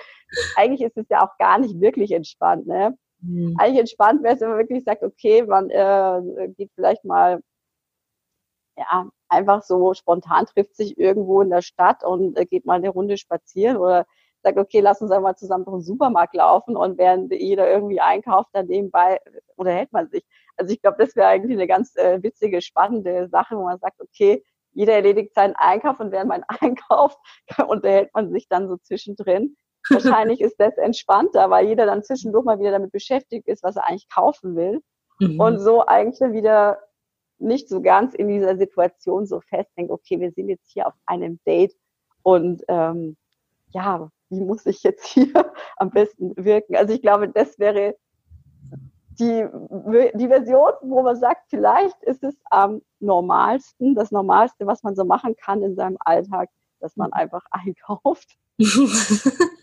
Eigentlich 0.57 0.83
ist 0.83 0.97
es 0.97 1.07
ja 1.11 1.25
auch 1.25 1.39
gar 1.39 1.59
nicht 1.59 1.81
wirklich 1.81 2.11
entspannt, 2.11 2.67
ne? 2.67 2.99
Mhm. 3.21 3.57
Eigentlich 3.59 3.81
entspannt 3.81 4.23
wäre 4.23 4.35
es, 4.35 4.41
wenn 4.41 4.51
man 4.51 4.59
wirklich 4.59 4.85
sagt, 4.85 5.03
okay, 5.03 5.43
man 5.43 5.71
äh, 5.71 6.49
geht 6.57 6.71
vielleicht 6.75 7.05
mal 7.05 7.41
ja, 8.77 9.11
einfach 9.29 9.63
so 9.63 9.93
spontan 9.95 10.47
trifft 10.47 10.77
sich 10.77 10.99
irgendwo 10.99 11.43
in 11.43 11.51
der 11.51 11.63
Stadt 11.63 12.05
und 12.05 12.37
äh, 12.39 12.47
geht 12.47 12.65
mal 12.65 12.75
eine 12.75 12.91
Runde 12.91 13.17
spazieren 13.19 13.77
oder 13.77 14.07
sagt, 14.43 14.59
okay, 14.59 14.81
lass 14.81 15.03
uns 15.03 15.11
einmal 15.11 15.37
zusammen 15.37 15.65
durch 15.65 15.79
den 15.79 15.83
Supermarkt 15.83 16.35
laufen 16.35 16.77
und 16.77 16.97
während 16.97 17.33
jeder 17.33 17.69
irgendwie 17.71 18.01
einkauft, 18.01 18.51
dann 18.53 18.67
nebenbei 18.67 19.21
unterhält 19.57 19.93
man 19.93 20.09
sich. 20.09 20.25
Also 20.57 20.73
ich 20.73 20.81
glaube, 20.81 20.97
das 20.99 21.17
wäre 21.17 21.29
eigentlich 21.29 21.57
eine 21.57 21.67
ganz 21.67 21.97
äh, 21.97 22.23
witzige, 22.23 22.63
spannende 22.63 23.29
Sache, 23.29 23.57
wo 23.57 23.65
man 23.65 23.79
sagt, 23.81 24.01
okay, 24.01 24.45
jeder 24.73 24.95
erledigt 24.95 25.35
seinen 25.35 25.57
Einkauf 25.57 25.99
und 25.99 26.13
während 26.13 26.29
man 26.29 26.45
einkauft, 26.61 27.19
unterhält 27.69 28.11
man 28.15 28.31
sich 28.31 28.49
dann 28.49 28.69
so 28.69 28.77
zwischendrin. 28.77 29.57
Wahrscheinlich 29.91 30.41
ist 30.41 30.57
das 30.59 30.77
entspannter, 30.77 31.51
weil 31.51 31.67
jeder 31.67 31.87
dann 31.87 32.03
zwischendurch 32.03 32.45
mal 32.45 32.59
wieder 32.59 32.73
damit 32.73 32.93
beschäftigt 32.93 33.49
ist, 33.49 33.63
was 33.63 33.77
er 33.77 33.89
eigentlich 33.89 34.09
kaufen 34.09 34.57
will. 34.57 34.83
Mhm. 35.19 35.41
Und 35.41 35.59
so 35.59 35.87
eigentlich 35.87 36.21
wieder 36.33 36.79
nicht 37.39 37.69
so 37.69 37.81
ganz 37.81 38.15
in 38.15 38.29
dieser 38.29 38.57
Situation 38.57 39.27
so 39.27 39.41
festhängt, 39.41 39.91
okay, 39.91 40.21
wir 40.21 40.33
sind 40.33 40.49
jetzt 40.49 40.71
hier 40.71 40.87
auf 40.87 40.95
einem 41.07 41.39
Date 41.47 41.75
und 42.23 42.63
ähm, 42.69 43.17
ja, 43.71 44.11
wie 44.31 44.41
muss 44.41 44.67
ich 44.67 44.83
jetzt 44.83 45.07
hier 45.07 45.53
am 45.77 45.91
besten 45.91 46.35
wirken? 46.37 46.77
Also 46.77 46.95
ich 46.95 47.03
glaube, 47.03 47.29
das 47.29 47.59
wäre 47.59 47.97
die, 49.21 49.47
die 50.15 50.29
Version, 50.29 50.73
wo 50.83 51.03
man 51.03 51.17
sagt, 51.17 51.49
vielleicht 51.49 52.01
ist 52.05 52.23
es 52.23 52.37
am 52.51 52.83
normalsten, 53.01 53.95
das 53.95 54.13
Normalste, 54.13 54.67
was 54.67 54.83
man 54.83 54.95
so 54.95 55.05
machen 55.05 55.35
kann 55.37 55.63
in 55.63 55.75
seinem 55.75 55.97
Alltag, 56.01 56.51
dass 56.81 56.97
man 56.97 57.13
einfach 57.13 57.45
einkauft. 57.51 58.37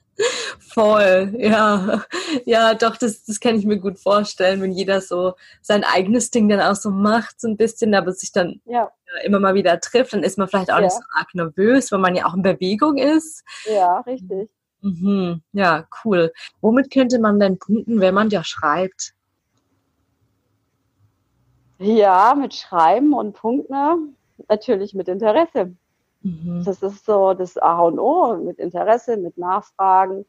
Voll, 0.59 1.33
ja. 1.37 2.03
Ja, 2.45 2.73
doch, 2.73 2.97
das, 2.97 3.23
das 3.25 3.39
kann 3.39 3.57
ich 3.57 3.65
mir 3.65 3.79
gut 3.79 3.99
vorstellen, 3.99 4.61
wenn 4.61 4.71
jeder 4.71 5.01
so 5.01 5.33
sein 5.61 5.83
eigenes 5.83 6.31
Ding 6.31 6.47
dann 6.49 6.61
auch 6.61 6.75
so 6.75 6.89
macht, 6.89 7.39
so 7.39 7.47
ein 7.47 7.57
bisschen, 7.57 7.93
aber 7.93 8.11
sich 8.11 8.31
dann 8.31 8.61
ja. 8.65 8.91
immer 9.23 9.39
mal 9.39 9.53
wieder 9.53 9.79
trifft, 9.79 10.13
dann 10.13 10.23
ist 10.23 10.37
man 10.37 10.47
vielleicht 10.47 10.71
auch 10.71 10.77
ja. 10.77 10.83
nicht 10.83 10.93
so 10.93 11.03
arg 11.13 11.33
nervös, 11.33 11.91
weil 11.91 11.99
man 11.99 12.15
ja 12.15 12.25
auch 12.25 12.33
in 12.33 12.41
Bewegung 12.41 12.97
ist. 12.97 13.43
Ja, 13.65 13.99
richtig. 14.01 14.49
Mhm. 14.81 15.41
Ja, 15.51 15.87
cool. 16.03 16.31
Womit 16.61 16.91
könnte 16.91 17.19
man 17.19 17.39
denn 17.39 17.57
punkten, 17.57 17.99
wenn 17.99 18.13
man 18.13 18.29
ja 18.29 18.43
schreibt? 18.43 19.13
Ja, 21.79 22.35
mit 22.35 22.53
Schreiben 22.53 23.13
und 23.13 23.33
Punkten 23.33 24.15
natürlich 24.47 24.93
mit 24.93 25.07
Interesse. 25.07 25.75
Mhm. 26.25 26.63
Das 26.65 26.81
ist 26.81 27.05
so 27.05 27.35
das 27.35 27.55
A 27.57 27.81
und 27.81 27.99
O, 27.99 28.35
mit 28.37 28.57
Interesse, 28.57 29.15
mit 29.15 29.37
Nachfragen, 29.37 30.25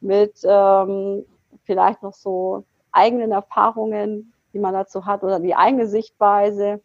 mit 0.00 0.40
ähm, 0.44 1.26
vielleicht 1.64 2.02
noch 2.02 2.14
so 2.14 2.64
eigenen 2.90 3.32
Erfahrungen, 3.32 4.32
die 4.54 4.58
man 4.58 4.72
dazu 4.72 5.04
hat 5.04 5.22
oder 5.22 5.38
die 5.38 5.54
eigene 5.54 5.86
Sichtweise. 5.86 6.80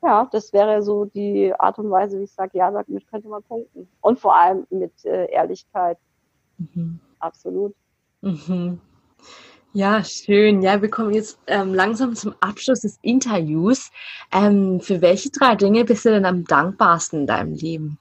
Ja, 0.00 0.28
das 0.30 0.52
wäre 0.52 0.82
so 0.82 1.06
die 1.06 1.52
Art 1.58 1.78
und 1.80 1.90
Weise, 1.90 2.20
wie 2.20 2.24
ich 2.24 2.32
sage, 2.32 2.58
ja, 2.58 2.70
damit 2.70 3.08
könnte 3.08 3.28
man 3.28 3.42
punkten. 3.42 3.88
Und 4.00 4.20
vor 4.20 4.36
allem 4.36 4.64
mit 4.70 5.04
äh, 5.04 5.26
Ehrlichkeit. 5.26 5.98
Mhm. 6.58 7.00
Absolut. 7.18 7.74
Mhm. 8.20 8.80
Ja, 9.74 10.04
schön. 10.04 10.60
Ja, 10.60 10.82
wir 10.82 10.90
kommen 10.90 11.14
jetzt 11.14 11.38
ähm, 11.46 11.72
langsam 11.72 12.14
zum 12.14 12.34
Abschluss 12.40 12.80
des 12.80 12.98
Interviews. 13.00 13.90
Ähm, 14.30 14.80
für 14.80 15.00
welche 15.00 15.30
drei 15.30 15.56
Dinge 15.56 15.86
bist 15.86 16.04
du 16.04 16.10
denn 16.10 16.26
am 16.26 16.44
dankbarsten 16.44 17.20
in 17.20 17.26
deinem 17.26 17.54
Leben? 17.54 17.98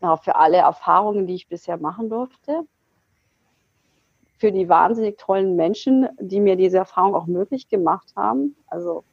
Ja, 0.00 0.16
für 0.16 0.36
alle 0.36 0.56
Erfahrungen, 0.56 1.26
die 1.26 1.34
ich 1.34 1.48
bisher 1.48 1.76
machen 1.76 2.08
durfte. 2.08 2.62
Für 4.38 4.52
die 4.52 4.70
wahnsinnig 4.70 5.18
tollen 5.18 5.54
Menschen, 5.54 6.08
die 6.18 6.40
mir 6.40 6.56
diese 6.56 6.78
Erfahrung 6.78 7.14
auch 7.14 7.26
möglich 7.26 7.68
gemacht 7.68 8.14
haben. 8.16 8.56
Also 8.68 9.04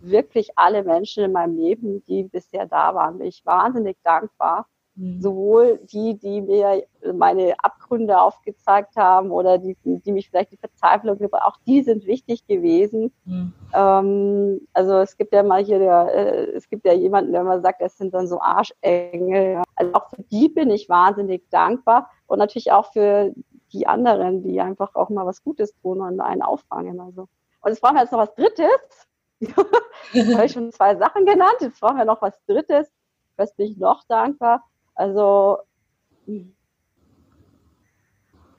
wirklich 0.00 0.58
alle 0.58 0.82
Menschen 0.82 1.22
in 1.22 1.30
meinem 1.30 1.56
Leben, 1.56 2.04
die 2.08 2.24
bisher 2.24 2.66
da 2.66 2.92
waren, 2.92 3.18
bin 3.18 3.28
ich 3.28 3.46
wahnsinnig 3.46 3.98
dankbar 4.02 4.66
Mhm. 4.98 5.22
Sowohl 5.22 5.78
die, 5.92 6.18
die 6.18 6.40
mir 6.40 6.82
meine 7.14 7.54
Abgründe 7.62 8.20
aufgezeigt 8.20 8.96
haben 8.96 9.30
oder 9.30 9.56
die, 9.58 9.76
die 9.84 10.10
mich 10.10 10.28
vielleicht 10.28 10.50
die 10.50 10.56
Verzweiflung 10.56 11.18
gebracht 11.18 11.44
auch 11.44 11.56
die 11.66 11.82
sind 11.82 12.04
wichtig 12.04 12.46
gewesen. 12.48 13.12
Mhm. 13.24 13.52
Ähm, 13.72 14.60
also 14.72 14.98
es 14.98 15.16
gibt 15.16 15.32
ja 15.32 15.44
mal 15.44 15.64
hier 15.64 15.78
der, 15.78 16.14
äh, 16.14 16.50
es 16.50 16.68
gibt 16.68 16.84
ja 16.84 16.92
jemanden, 16.92 17.32
der 17.32 17.44
mal 17.44 17.62
sagt, 17.62 17.80
es 17.80 17.96
sind 17.96 18.12
dann 18.12 18.26
so 18.26 18.40
Arschengel. 18.40 19.52
Ja. 19.52 19.62
Also 19.76 19.94
auch 19.94 20.10
für 20.10 20.22
die 20.24 20.48
bin 20.48 20.70
ich 20.70 20.88
wahnsinnig 20.88 21.48
dankbar 21.50 22.10
und 22.26 22.40
natürlich 22.40 22.72
auch 22.72 22.92
für 22.92 23.32
die 23.72 23.86
anderen, 23.86 24.42
die 24.42 24.60
einfach 24.60 24.96
auch 24.96 25.10
mal 25.10 25.26
was 25.26 25.44
Gutes 25.44 25.74
tun 25.80 26.00
und 26.00 26.20
einen 26.20 26.42
auffangen. 26.42 26.98
Also. 26.98 27.28
Und 27.60 27.70
jetzt 27.70 27.80
brauchen 27.80 27.94
wir 27.94 28.02
jetzt 28.02 28.12
noch 28.12 28.18
was 28.18 28.34
Drittes. 28.34 29.06
habe 30.34 30.46
ich 30.46 30.52
schon 30.52 30.72
zwei 30.72 30.96
Sachen 30.96 31.24
genannt. 31.24 31.58
Jetzt 31.60 31.80
brauchen 31.80 31.98
wir 31.98 32.04
noch 32.04 32.20
was 32.20 32.34
Drittes. 32.46 32.90
Was 33.36 33.54
bin 33.54 33.70
ich 33.70 33.76
noch 33.76 34.02
dankbar? 34.08 34.64
Also 34.98 35.58
im 36.26 36.54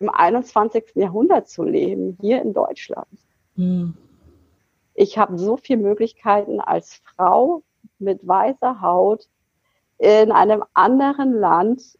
21. 0.09 0.95
Jahrhundert 0.95 1.49
zu 1.49 1.63
leben, 1.63 2.17
hier 2.21 2.41
in 2.41 2.53
Deutschland. 2.53 3.09
Mhm. 3.55 3.93
Ich 4.93 5.17
habe 5.17 5.37
so 5.37 5.57
viele 5.57 5.81
Möglichkeiten 5.81 6.61
als 6.61 7.01
Frau 7.03 7.63
mit 7.99 8.25
weißer 8.25 8.79
Haut 8.79 9.27
in 9.97 10.31
einem 10.31 10.63
anderen 10.73 11.33
Land. 11.33 11.99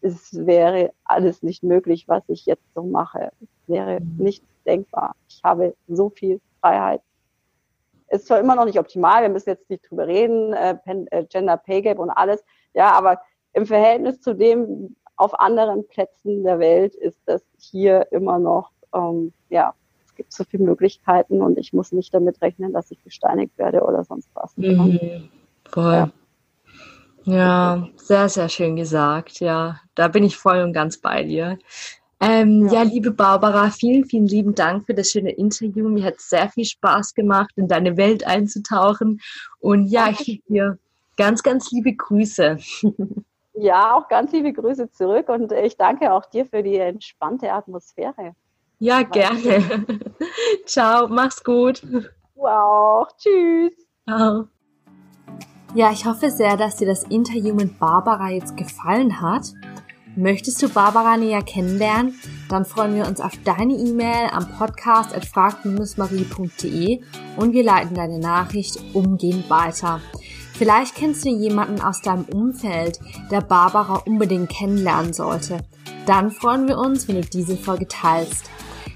Es 0.00 0.44
wäre 0.44 0.92
alles 1.04 1.44
nicht 1.44 1.62
möglich, 1.62 2.08
was 2.08 2.24
ich 2.28 2.44
jetzt 2.46 2.74
so 2.74 2.82
mache. 2.82 3.30
Es 3.40 3.68
wäre 3.68 4.00
mhm. 4.00 4.16
nicht 4.16 4.44
denkbar. 4.66 5.14
Ich 5.28 5.40
habe 5.44 5.76
so 5.86 6.10
viel 6.10 6.40
Freiheit. 6.60 7.02
Ist 8.08 8.26
zwar 8.26 8.40
immer 8.40 8.56
noch 8.56 8.64
nicht 8.64 8.80
optimal, 8.80 9.22
wir 9.22 9.28
müssen 9.28 9.50
jetzt 9.50 9.70
nicht 9.70 9.88
drüber 9.88 10.08
reden, 10.08 10.52
äh, 10.54 10.76
äh 11.12 11.24
Gender 11.26 11.56
Pay 11.56 11.82
Gap 11.82 12.00
und 12.00 12.10
alles. 12.10 12.44
Ja, 12.74 12.92
aber 12.92 13.20
im 13.52 13.66
Verhältnis 13.66 14.20
zu 14.20 14.34
dem 14.34 14.96
auf 15.16 15.38
anderen 15.38 15.86
Plätzen 15.86 16.42
der 16.42 16.58
Welt 16.58 16.94
ist 16.94 17.20
das 17.26 17.42
hier 17.58 18.06
immer 18.10 18.38
noch, 18.38 18.70
ähm, 18.94 19.32
ja, 19.50 19.74
es 20.06 20.14
gibt 20.14 20.32
so 20.32 20.44
viele 20.44 20.64
Möglichkeiten 20.64 21.42
und 21.42 21.58
ich 21.58 21.72
muss 21.72 21.92
nicht 21.92 22.12
damit 22.12 22.40
rechnen, 22.42 22.72
dass 22.72 22.90
ich 22.90 23.02
gesteinigt 23.04 23.56
werde 23.58 23.82
oder 23.82 24.04
sonst 24.04 24.28
was. 24.34 24.56
Mhm, 24.56 25.28
voll. 25.64 25.92
Ja. 25.92 26.10
Ja, 27.24 27.88
sehr, 27.96 28.28
sehr 28.28 28.48
schön 28.48 28.76
gesagt. 28.76 29.40
Ja, 29.40 29.80
da 29.94 30.08
bin 30.08 30.24
ich 30.24 30.36
voll 30.36 30.60
und 30.60 30.72
ganz 30.72 30.98
bei 30.98 31.22
dir. 31.22 31.58
Ähm, 32.20 32.66
ja. 32.66 32.74
ja. 32.74 32.82
liebe 32.82 33.10
Barbara, 33.10 33.70
vielen, 33.70 34.04
vielen 34.04 34.26
lieben 34.26 34.54
Dank 34.54 34.86
für 34.86 34.94
das 34.94 35.10
schöne 35.10 35.30
Interview. 35.30 35.88
Mir 35.88 36.04
hat 36.04 36.20
sehr 36.20 36.48
viel 36.50 36.64
Spaß 36.64 37.14
gemacht, 37.14 37.52
in 37.56 37.68
deine 37.68 37.96
Welt 37.96 38.26
einzutauchen. 38.26 39.20
Und 39.60 39.86
ja, 39.86 40.10
ich 40.10 40.18
schicke 40.18 40.42
dir 40.48 40.78
Ganz, 41.16 41.42
ganz 41.42 41.70
liebe 41.70 41.94
Grüße. 41.94 42.58
Ja, 43.54 43.94
auch 43.94 44.08
ganz 44.08 44.32
liebe 44.32 44.52
Grüße 44.52 44.90
zurück 44.92 45.28
und 45.28 45.52
ich 45.52 45.76
danke 45.76 46.12
auch 46.12 46.24
dir 46.24 46.46
für 46.46 46.62
die 46.62 46.78
entspannte 46.78 47.52
Atmosphäre. 47.52 48.34
Ja, 48.78 49.02
gerne. 49.02 49.84
Ciao, 50.66 51.06
mach's 51.06 51.44
gut. 51.44 51.82
Du 51.82 52.46
auch. 52.46 53.08
Tschüss. 53.18 53.74
Ciao. 54.08 54.48
Ja, 55.74 55.92
ich 55.92 56.06
hoffe 56.06 56.30
sehr, 56.30 56.56
dass 56.56 56.76
dir 56.76 56.86
das 56.86 57.04
Interview 57.04 57.54
mit 57.54 57.78
Barbara 57.78 58.30
jetzt 58.30 58.56
gefallen 58.56 59.20
hat. 59.20 59.52
Möchtest 60.16 60.60
du 60.62 60.68
Barbara 60.68 61.16
näher 61.16 61.42
kennenlernen? 61.42 62.18
Dann 62.50 62.66
freuen 62.66 62.94
wir 62.94 63.06
uns 63.06 63.20
auf 63.20 63.32
deine 63.44 63.74
E-Mail 63.74 64.28
am 64.32 64.50
Podcast 64.58 65.14
at 65.14 65.24
frag-marie.de 65.24 67.00
und 67.36 67.52
wir 67.52 67.64
leiten 67.64 67.94
deine 67.94 68.18
Nachricht 68.18 68.78
umgehend 68.92 69.48
weiter. 69.48 70.00
Vielleicht 70.54 70.94
kennst 70.94 71.24
du 71.24 71.30
jemanden 71.30 71.80
aus 71.80 72.00
deinem 72.00 72.24
Umfeld, 72.24 73.00
der 73.30 73.40
Barbara 73.40 74.02
unbedingt 74.06 74.50
kennenlernen 74.50 75.12
sollte. 75.12 75.64
Dann 76.06 76.30
freuen 76.30 76.68
wir 76.68 76.78
uns, 76.78 77.08
wenn 77.08 77.20
du 77.20 77.28
diese 77.28 77.56
Folge 77.56 77.88
teilst. 77.88 78.50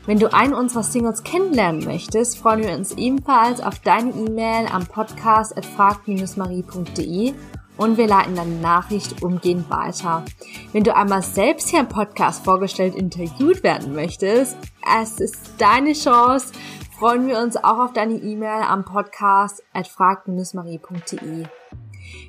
Wenn 0.07 0.19
du 0.21 0.33
einen 0.33 0.55
unserer 0.55 0.85
Singles 0.85 1.25
kennenlernen 1.25 1.85
möchtest, 1.85 2.38
freuen 2.38 2.62
wir 2.62 2.77
uns 2.77 2.92
ebenfalls 2.92 3.61
auf 3.61 3.81
deine 3.81 4.12
E-Mail 4.12 4.66
am 4.71 4.87
Podcast 4.87 5.57
at 5.57 5.66
frag-marie.de 5.66 7.35
und 7.77 7.99
wir 7.99 8.07
leiten 8.07 8.37
deine 8.37 8.55
Nachricht 8.55 9.23
umgehend 9.23 9.69
weiter. 9.69 10.25
Wenn 10.73 10.85
du 10.85 10.95
einmal 10.95 11.23
selbst 11.23 11.69
hier 11.69 11.81
im 11.81 11.88
Podcast 11.88 12.45
vorgestellt 12.45 12.95
interviewt 12.95 13.62
werden 13.62 13.95
möchtest, 13.95 14.57
es 15.01 15.21
ist 15.21 15.55
deine 15.59 15.92
Chance 15.92 16.53
freuen 16.99 17.27
wir 17.27 17.39
uns 17.41 17.57
auch 17.59 17.79
auf 17.79 17.93
deine 17.93 18.15
E-Mail 18.15 18.63
am 18.63 18.85
Podcast 18.85 19.63
at 19.75 19.87
frag-marie.de. 19.87 21.45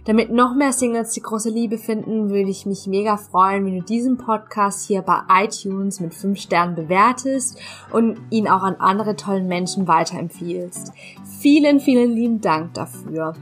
Damit 0.04 0.30
noch 0.30 0.56
mehr 0.56 0.74
Singles 0.74 1.12
die 1.12 1.22
große 1.22 1.50
Liebe 1.50 1.78
finden, 1.78 2.30
würde 2.30 2.50
ich 2.50 2.66
mich 2.66 2.86
mega 2.86 3.16
freuen, 3.16 3.66
wenn 3.66 3.78
du 3.78 3.82
diesen 3.82 4.18
Podcast 4.18 4.86
hier 4.86 5.04
bei 5.04 5.22
iTunes 5.30 6.02
mit 6.02 6.14
5 6.14 6.38
Sternen 6.38 6.76
bewertest 6.76 7.58
und 7.94 8.20
ihn 8.30 8.50
auch 8.50 8.64
an 8.64 8.76
andere 8.76 9.16
tollen 9.16 9.48
Menschen 9.48 9.88
weiterempfiehlst. 9.88 10.92
Vielen, 11.40 11.80
vielen 11.80 12.12
lieben 12.12 12.42
Dank 12.42 12.74
dafür. 12.74 13.36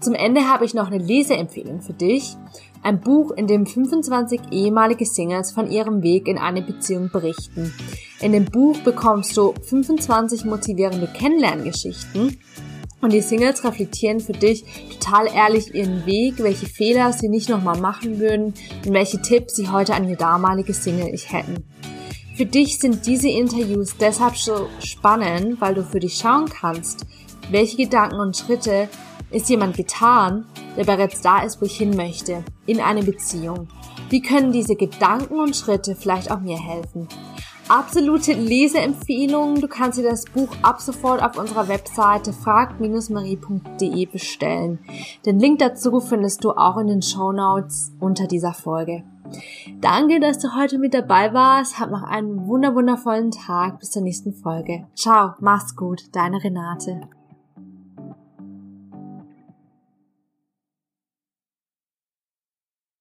Zum 0.00 0.14
Ende 0.14 0.48
habe 0.48 0.64
ich 0.64 0.72
noch 0.72 0.86
eine 0.86 0.98
Leseempfehlung 1.02 1.82
für 1.82 1.92
dich. 1.92 2.36
Ein 2.82 3.00
Buch, 3.00 3.32
in 3.32 3.46
dem 3.46 3.66
25 3.66 4.40
ehemalige 4.52 5.04
Singles 5.04 5.52
von 5.52 5.70
ihrem 5.70 6.02
Weg 6.02 6.26
in 6.26 6.38
eine 6.38 6.62
Beziehung 6.62 7.10
berichten. 7.12 7.74
In 8.20 8.32
dem 8.32 8.46
Buch 8.46 8.78
bekommst 8.78 9.36
du 9.36 9.52
25 9.52 10.46
motivierende 10.46 11.06
Kennenlerngeschichten 11.06 12.38
und 13.02 13.12
die 13.12 13.20
Singles 13.20 13.64
reflektieren 13.64 14.20
für 14.20 14.32
dich 14.32 14.64
total 14.98 15.26
ehrlich 15.26 15.74
ihren 15.74 16.06
Weg, 16.06 16.38
welche 16.38 16.66
Fehler 16.66 17.12
sie 17.12 17.28
nicht 17.28 17.50
nochmal 17.50 17.78
machen 17.78 18.18
würden 18.18 18.54
und 18.86 18.92
welche 18.92 19.20
Tipps 19.20 19.56
sie 19.56 19.68
heute 19.68 19.94
an 19.94 20.08
ihr 20.08 20.16
damalige 20.16 20.72
Single 20.72 21.12
ich 21.12 21.30
hätten. 21.32 21.64
Für 22.34 22.46
dich 22.46 22.78
sind 22.78 23.04
diese 23.04 23.28
Interviews 23.28 23.96
deshalb 24.00 24.36
so 24.36 24.68
spannend, 24.82 25.60
weil 25.60 25.74
du 25.74 25.84
für 25.84 26.00
dich 26.00 26.14
schauen 26.14 26.46
kannst, 26.46 27.04
welche 27.50 27.76
Gedanken 27.76 28.20
und 28.20 28.36
Schritte 28.38 28.88
ist 29.30 29.48
jemand 29.48 29.76
getan, 29.76 30.46
der 30.76 30.84
bereits 30.84 31.20
da 31.20 31.42
ist, 31.42 31.60
wo 31.60 31.66
ich 31.66 31.76
hin 31.76 31.96
möchte, 31.96 32.44
in 32.66 32.80
eine 32.80 33.02
Beziehung? 33.02 33.68
Wie 34.08 34.22
können 34.22 34.52
diese 34.52 34.76
Gedanken 34.76 35.38
und 35.38 35.56
Schritte 35.56 35.94
vielleicht 35.94 36.30
auch 36.30 36.40
mir 36.40 36.58
helfen? 36.58 37.08
absolute 37.70 38.32
Leseempfehlung. 38.32 39.60
Du 39.60 39.68
kannst 39.68 39.98
dir 39.98 40.10
das 40.10 40.24
Buch 40.24 40.48
ab 40.62 40.80
sofort 40.80 41.22
auf 41.22 41.38
unserer 41.38 41.68
Webseite 41.68 42.32
frag-marie.de 42.32 44.06
bestellen. 44.06 44.80
Den 45.24 45.38
Link 45.38 45.60
dazu 45.60 46.00
findest 46.00 46.44
du 46.44 46.50
auch 46.50 46.76
in 46.78 46.88
den 46.88 47.02
Show 47.02 47.32
Notes 47.32 47.92
unter 48.00 48.26
dieser 48.26 48.52
Folge. 48.52 49.04
Danke, 49.80 50.18
dass 50.18 50.40
du 50.40 50.56
heute 50.56 50.78
mit 50.78 50.92
dabei 50.92 51.32
warst. 51.32 51.78
Hab 51.78 51.90
noch 51.90 52.02
einen 52.02 52.46
wunderwundervollen 52.46 53.30
Tag. 53.30 53.78
Bis 53.78 53.90
zur 53.90 54.02
nächsten 54.02 54.32
Folge. 54.32 54.88
Ciao, 54.96 55.34
mach's 55.38 55.76
gut, 55.76 56.02
deine 56.12 56.42
Renate. 56.42 57.08